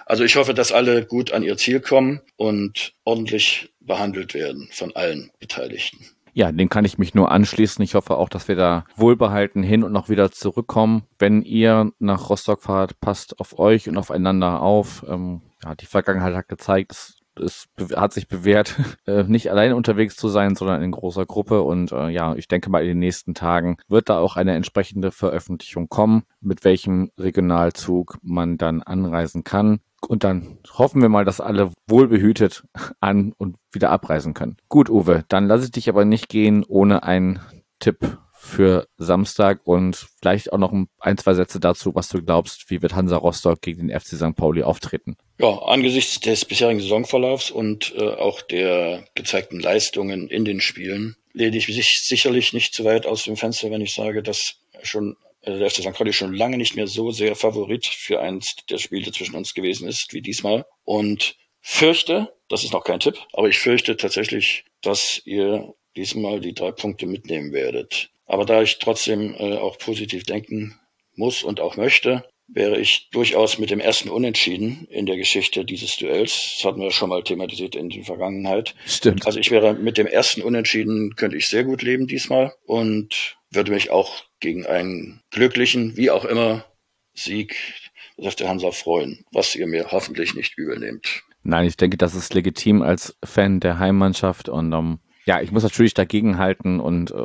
Also 0.05 0.23
ich 0.23 0.35
hoffe, 0.35 0.53
dass 0.53 0.71
alle 0.71 1.05
gut 1.05 1.31
an 1.31 1.43
ihr 1.43 1.57
Ziel 1.57 1.79
kommen 1.79 2.21
und 2.37 2.93
ordentlich 3.03 3.73
behandelt 3.79 4.33
werden 4.33 4.69
von 4.71 4.95
allen 4.95 5.31
Beteiligten. 5.39 6.05
Ja, 6.33 6.51
dem 6.51 6.67
kann 6.67 6.83
ich 6.83 6.97
mich 6.97 7.13
nur 7.13 7.31
anschließen. 7.31 7.81
Ich 7.83 7.95
hoffe 7.95 8.17
auch, 8.17 8.27
dass 8.27 8.49
wir 8.49 8.57
da 8.57 8.85
wohlbehalten 8.97 9.63
hin 9.63 9.83
und 9.83 9.93
noch 9.93 10.09
wieder 10.09 10.31
zurückkommen. 10.31 11.03
Wenn 11.17 11.43
ihr 11.43 11.91
nach 11.99 12.29
Rostock 12.29 12.61
fahrt, 12.63 12.99
passt 12.99 13.39
auf 13.39 13.57
euch 13.57 13.87
und 13.87 13.97
aufeinander 13.97 14.61
auf. 14.61 15.05
Ähm, 15.07 15.41
ja, 15.63 15.75
die 15.75 15.85
Vergangenheit 15.85 16.35
hat 16.35 16.49
gezeigt, 16.49 16.91
es 16.91 17.14
es 17.39 17.67
hat 17.95 18.13
sich 18.13 18.27
bewährt, 18.27 18.75
äh, 19.07 19.23
nicht 19.23 19.51
alleine 19.51 19.75
unterwegs 19.75 20.15
zu 20.15 20.29
sein, 20.29 20.55
sondern 20.55 20.81
in 20.81 20.91
großer 20.91 21.25
Gruppe. 21.25 21.61
Und 21.61 21.91
äh, 21.91 22.09
ja, 22.09 22.35
ich 22.35 22.47
denke 22.47 22.69
mal, 22.69 22.81
in 22.81 22.89
den 22.89 22.99
nächsten 22.99 23.33
Tagen 23.33 23.77
wird 23.87 24.09
da 24.09 24.19
auch 24.19 24.35
eine 24.35 24.55
entsprechende 24.55 25.11
Veröffentlichung 25.11 25.89
kommen, 25.89 26.23
mit 26.41 26.63
welchem 26.63 27.11
Regionalzug 27.17 28.17
man 28.21 28.57
dann 28.57 28.81
anreisen 28.81 29.43
kann. 29.43 29.79
Und 30.07 30.23
dann 30.23 30.59
hoffen 30.73 31.01
wir 31.01 31.09
mal, 31.09 31.25
dass 31.25 31.41
alle 31.41 31.71
wohlbehütet 31.87 32.63
an 32.99 33.33
und 33.37 33.57
wieder 33.71 33.91
abreisen 33.91 34.33
können. 34.33 34.57
Gut, 34.69 34.89
Uwe, 34.89 35.23
dann 35.27 35.47
lasse 35.47 35.65
ich 35.65 35.71
dich 35.71 35.89
aber 35.89 36.05
nicht 36.05 36.29
gehen 36.29 36.63
ohne 36.67 37.03
einen 37.03 37.39
Tipp 37.79 38.17
für 38.45 38.87
Samstag 38.97 39.61
und 39.65 40.07
vielleicht 40.19 40.53
auch 40.53 40.57
noch 40.57 40.73
ein, 40.99 41.17
zwei 41.17 41.33
Sätze 41.33 41.59
dazu, 41.59 41.95
was 41.95 42.09
du 42.09 42.23
glaubst, 42.23 42.69
wie 42.69 42.81
wird 42.81 42.95
Hansa 42.95 43.17
Rostock 43.17 43.61
gegen 43.61 43.87
den 43.87 43.99
FC 43.99 44.15
St. 44.15 44.35
Pauli 44.35 44.63
auftreten? 44.63 45.17
Ja, 45.39 45.49
angesichts 45.63 46.19
des 46.19 46.45
bisherigen 46.45 46.79
Saisonverlaufs 46.79 47.51
und 47.51 47.93
äh, 47.97 48.07
auch 48.07 48.41
der 48.41 49.05
gezeigten 49.15 49.59
Leistungen 49.59 50.29
in 50.29 50.45
den 50.45 50.61
Spielen 50.61 51.17
lehne 51.33 51.57
ich 51.57 51.65
sich 51.65 52.01
sicherlich 52.03 52.53
nicht 52.53 52.73
zu 52.73 52.85
weit 52.85 53.05
aus 53.05 53.23
dem 53.23 53.35
Fenster, 53.35 53.71
wenn 53.71 53.81
ich 53.81 53.93
sage, 53.93 54.23
dass 54.23 54.55
schon 54.83 55.17
äh, 55.41 55.57
der 55.57 55.69
FC 55.69 55.81
St. 55.81 55.93
Pauli 55.93 56.13
schon 56.13 56.33
lange 56.33 56.57
nicht 56.57 56.75
mehr 56.75 56.87
so 56.87 57.11
sehr 57.11 57.35
Favorit 57.35 57.85
für 57.85 58.21
eins 58.21 58.55
der 58.69 58.77
Spiele 58.77 59.11
zwischen 59.11 59.35
uns 59.35 59.53
gewesen 59.53 59.87
ist 59.87 60.13
wie 60.13 60.21
diesmal 60.21 60.65
und 60.83 61.35
fürchte, 61.61 62.31
das 62.47 62.63
ist 62.63 62.73
noch 62.73 62.83
kein 62.83 62.99
Tipp, 62.99 63.17
aber 63.33 63.49
ich 63.49 63.57
fürchte 63.57 63.97
tatsächlich, 63.97 64.65
dass 64.81 65.21
ihr 65.25 65.73
diesmal 65.95 66.39
die 66.39 66.53
drei 66.53 66.71
Punkte 66.71 67.05
mitnehmen 67.05 67.51
werdet. 67.53 68.09
Aber 68.25 68.45
da 68.45 68.61
ich 68.61 68.79
trotzdem 68.79 69.35
äh, 69.35 69.57
auch 69.57 69.77
positiv 69.77 70.23
denken 70.23 70.79
muss 71.15 71.43
und 71.43 71.59
auch 71.59 71.77
möchte, 71.77 72.25
wäre 72.47 72.79
ich 72.79 73.09
durchaus 73.11 73.57
mit 73.57 73.71
dem 73.71 73.79
ersten 73.79 74.09
Unentschieden 74.09 74.87
in 74.89 75.05
der 75.05 75.17
Geschichte 75.17 75.65
dieses 75.65 75.97
Duells. 75.97 76.55
Das 76.57 76.65
hatten 76.65 76.81
wir 76.81 76.91
schon 76.91 77.09
mal 77.09 77.23
thematisiert 77.23 77.75
in 77.75 77.89
der 77.89 78.03
Vergangenheit. 78.03 78.75
Stimmt. 78.85 79.25
Also 79.25 79.39
ich 79.39 79.51
wäre 79.51 79.73
mit 79.73 79.97
dem 79.97 80.07
ersten 80.07 80.41
Unentschieden 80.41 81.15
könnte 81.15 81.37
ich 81.37 81.47
sehr 81.47 81.63
gut 81.63 81.81
leben 81.81 82.07
diesmal 82.07 82.53
und 82.65 83.37
würde 83.49 83.71
mich 83.71 83.89
auch 83.89 84.25
gegen 84.39 84.65
einen 84.65 85.21
glücklichen, 85.31 85.97
wie 85.97 86.11
auch 86.11 86.25
immer, 86.25 86.65
Sieg 87.13 87.55
des 88.17 88.35
der 88.35 88.49
Hansa 88.49 88.71
freuen, 88.71 89.25
was 89.31 89.55
ihr 89.55 89.67
mir 89.67 89.91
hoffentlich 89.91 90.35
nicht 90.35 90.57
übel 90.57 90.79
nehmt. 90.79 91.23
Nein, 91.43 91.67
ich 91.67 91.77
denke, 91.77 91.97
das 91.97 92.15
ist 92.15 92.33
legitim 92.33 92.81
als 92.81 93.17
Fan 93.23 93.59
der 93.59 93.79
Heimmannschaft 93.79 94.49
und 94.49 94.73
um, 94.73 94.99
ja, 95.25 95.41
ich 95.41 95.51
muss 95.51 95.63
natürlich 95.63 95.93
dagegenhalten 95.93 96.79
und 96.79 97.11
äh, 97.11 97.23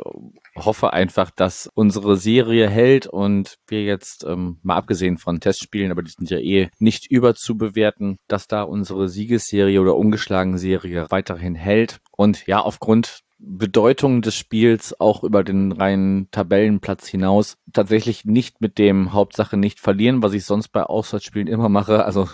hoffe 0.55 0.91
einfach, 0.91 1.29
dass 1.29 1.69
unsere 1.73 2.17
Serie 2.17 2.67
hält 2.67 3.07
und 3.07 3.57
wir 3.67 3.83
jetzt, 3.83 4.25
ähm, 4.27 4.59
mal 4.63 4.75
abgesehen 4.75 5.17
von 5.17 5.39
Testspielen, 5.39 5.91
aber 5.91 6.01
die 6.01 6.11
sind 6.11 6.29
ja 6.29 6.39
eh 6.39 6.69
nicht 6.79 7.09
überzubewerten, 7.11 8.17
dass 8.27 8.47
da 8.47 8.63
unsere 8.63 9.07
Siegesserie 9.07 9.79
oder 9.79 9.95
ungeschlagen 9.95 10.57
Serie 10.57 11.05
weiterhin 11.09 11.55
hält. 11.55 11.99
Und 12.11 12.45
ja, 12.47 12.59
aufgrund 12.59 13.21
Bedeutung 13.37 14.21
des 14.21 14.35
Spiels 14.35 14.99
auch 14.99 15.23
über 15.23 15.43
den 15.43 15.71
reinen 15.71 16.29
Tabellenplatz 16.31 17.07
hinaus 17.07 17.57
tatsächlich 17.73 18.25
nicht 18.25 18.61
mit 18.61 18.77
dem 18.77 19.13
Hauptsache 19.13 19.57
nicht 19.57 19.79
verlieren, 19.79 20.21
was 20.21 20.33
ich 20.33 20.45
sonst 20.45 20.69
bei 20.69 20.83
Auswärtsspielen 20.83 21.47
immer 21.47 21.69
mache. 21.69 22.05
Also 22.05 22.27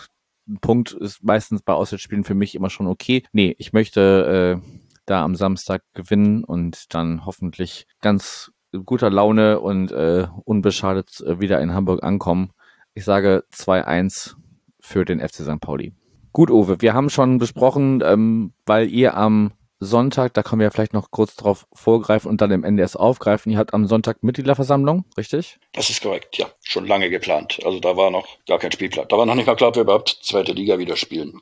ein 0.47 0.59
Punkt 0.59 0.91
ist 0.91 1.23
meistens 1.23 1.61
bei 1.61 1.73
Auswärtsspielen 1.73 2.23
für 2.23 2.35
mich 2.35 2.55
immer 2.55 2.69
schon 2.69 2.87
okay. 2.87 3.23
Nee, 3.31 3.55
ich 3.57 3.73
möchte 3.73 4.61
äh, 4.63 4.86
da 5.07 5.23
am 5.23 5.35
Samstag 5.35 5.81
gewinnen 5.93 6.43
und 6.43 6.93
dann 6.93 7.25
hoffentlich 7.25 7.87
ganz 8.01 8.51
guter 8.85 9.09
Laune 9.09 9.59
und 9.59 9.91
äh, 9.91 10.27
unbeschadet 10.43 11.21
äh, 11.21 11.39
wieder 11.39 11.59
in 11.61 11.73
Hamburg 11.73 12.03
ankommen. 12.03 12.51
Ich 12.93 13.05
sage 13.05 13.43
2-1 13.53 14.35
für 14.79 15.05
den 15.05 15.19
FC 15.19 15.37
St. 15.37 15.59
Pauli. 15.61 15.93
Gut, 16.33 16.51
Uwe, 16.51 16.81
wir 16.81 16.93
haben 16.93 17.09
schon 17.09 17.39
besprochen, 17.39 18.03
ähm, 18.05 18.53
weil 18.65 18.89
ihr 18.89 19.15
am 19.17 19.53
Sonntag, 19.79 20.33
da 20.33 20.43
können 20.43 20.59
wir 20.59 20.71
vielleicht 20.71 20.93
noch 20.93 21.11
kurz 21.11 21.35
drauf 21.35 21.67
vorgreifen 21.71 22.29
und 22.29 22.41
dann 22.41 22.51
im 22.51 22.63
NDS 22.63 22.95
aufgreifen. 22.95 23.51
Ihr 23.51 23.59
habt 23.59 23.73
am 23.73 23.85
Sonntag 23.87 24.23
Mitgliederversammlung, 24.23 25.05
richtig? 25.17 25.59
Das 25.73 25.89
ist 25.89 26.01
korrekt, 26.01 26.37
ja. 26.37 26.47
Schon 26.63 26.87
lange 26.87 27.09
geplant. 27.09 27.59
Also 27.63 27.79
da 27.79 27.95
war 27.95 28.09
noch 28.09 28.27
gar 28.47 28.57
kein 28.57 28.71
Spielplan. 28.71 29.07
Da 29.07 29.17
war 29.17 29.25
noch 29.25 29.35
nicht 29.35 29.45
mal 29.45 29.55
klar, 29.55 29.69
ob 29.69 29.75
wir 29.75 29.83
überhaupt 29.83 30.19
zweite 30.23 30.51
Liga 30.51 30.79
wieder 30.79 30.95
spielen 30.95 31.41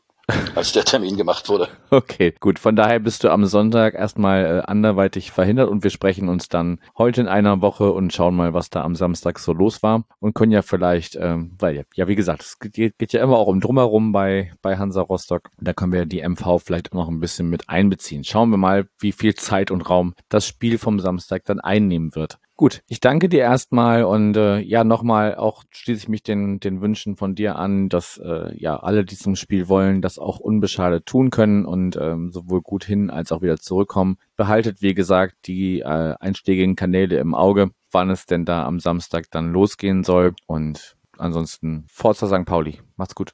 als 0.56 0.72
der 0.72 0.86
Termin 0.86 1.18
gemacht 1.18 1.50
wurde. 1.50 1.68
Okay, 1.90 2.34
gut. 2.40 2.60
Von 2.60 2.76
daher 2.76 3.00
bist 3.00 3.24
du 3.24 3.30
am 3.30 3.46
Sonntag 3.46 3.94
erstmal 3.94 4.46
äh, 4.46 4.62
anderweitig 4.62 5.32
verhindert 5.32 5.70
und 5.70 5.84
wir 5.84 5.92
sprechen 5.92 6.30
uns 6.30 6.50
dann 6.50 6.80
heute 6.98 7.22
in 7.22 7.28
einer 7.28 7.62
Woche 7.62 7.92
und 7.92 8.14
schauen 8.14 8.36
mal, 8.36 8.54
was 8.54 8.70
da 8.70 8.84
am 8.84 8.96
Samstag 8.96 9.40
so 9.40 9.54
los 9.54 9.84
war 9.84 10.04
und 10.20 10.34
können 10.34 10.52
ja 10.52 10.62
vielleicht, 10.62 11.16
ähm, 11.16 11.56
weil 11.60 11.86
ja, 11.96 12.08
wie 12.08 12.16
gesagt, 12.16 12.42
es 12.42 12.60
geht, 12.60 12.98
geht 12.98 13.14
ja 13.14 13.24
immer 13.24 13.38
auch 13.38 13.48
um 13.48 13.62
Drumherum 13.62 14.12
bei, 14.12 14.52
bei 14.62 14.78
Hansa 14.78 15.02
Rostock. 15.02 15.50
Da 15.60 15.74
können 15.74 15.94
wir 15.94 16.06
die 16.06 16.28
MV 16.28 16.60
vielleicht 16.64 16.92
auch 16.92 16.96
noch 16.96 17.10
ein 17.10 17.20
bisschen 17.20 17.50
mit 17.50 17.70
einbeziehen. 17.70 18.24
Schauen 18.24 18.50
wir 18.50 18.58
mal, 18.58 18.88
wie 19.00 19.12
viel 19.12 19.36
Zeit 19.36 19.72
und 19.72 19.90
Raum 19.90 20.14
das 20.30 20.48
Spiel 20.48 20.78
vom 20.78 21.00
Samstag 21.00 21.44
dann 21.46 21.60
einnehmen 21.60 22.16
wird. 22.16 22.40
Gut, 22.58 22.84
ich 22.88 23.02
danke 23.02 23.28
dir 23.28 23.42
erstmal 23.42 24.06
und 24.06 24.38
äh, 24.38 24.60
ja, 24.60 24.86
nochmal 24.86 25.36
auch 25.36 25.64
schließe 25.72 26.04
ich 26.04 26.08
mich 26.08 26.24
den, 26.24 26.62
den 26.62 26.80
Wünschen 26.80 27.18
von 27.18 27.36
dir 27.36 27.58
an, 27.58 27.90
dass 27.90 28.18
äh, 28.18 28.58
ja 28.58 28.78
alle, 28.78 29.04
die 29.04 29.18
zum 29.18 29.36
Spiel 29.36 29.68
wollen, 29.68 30.02
das 30.02 30.18
auch 30.18 30.40
unbeschadet 30.40 31.06
tun 31.06 31.32
können 31.32 31.66
und 31.66 31.98
ähm, 31.98 32.32
sowohl 32.32 32.62
gut 32.62 32.86
hin 32.86 33.10
als 33.10 33.34
auch 33.34 33.42
wieder 33.42 33.58
zurückkommen. 33.58 34.16
Behaltet, 34.38 34.82
wie 34.82 34.94
gesagt, 34.94 35.36
die 35.48 35.82
äh, 35.82 36.16
einschlägigen 36.18 36.78
Kanäle 36.78 37.18
im 37.18 37.36
Auge, 37.36 37.72
wann 37.92 38.10
es 38.10 38.26
denn 38.26 38.46
da 38.46 38.66
am 38.66 38.80
Samstag 38.80 39.26
dann 39.32 39.52
losgehen 39.52 40.06
soll. 40.06 40.34
Und 40.48 40.96
ansonsten 41.18 41.84
Forza 41.90 42.28
St. 42.28 42.46
Pauli. 42.46 42.80
Macht's 42.96 43.16
gut. 43.16 43.34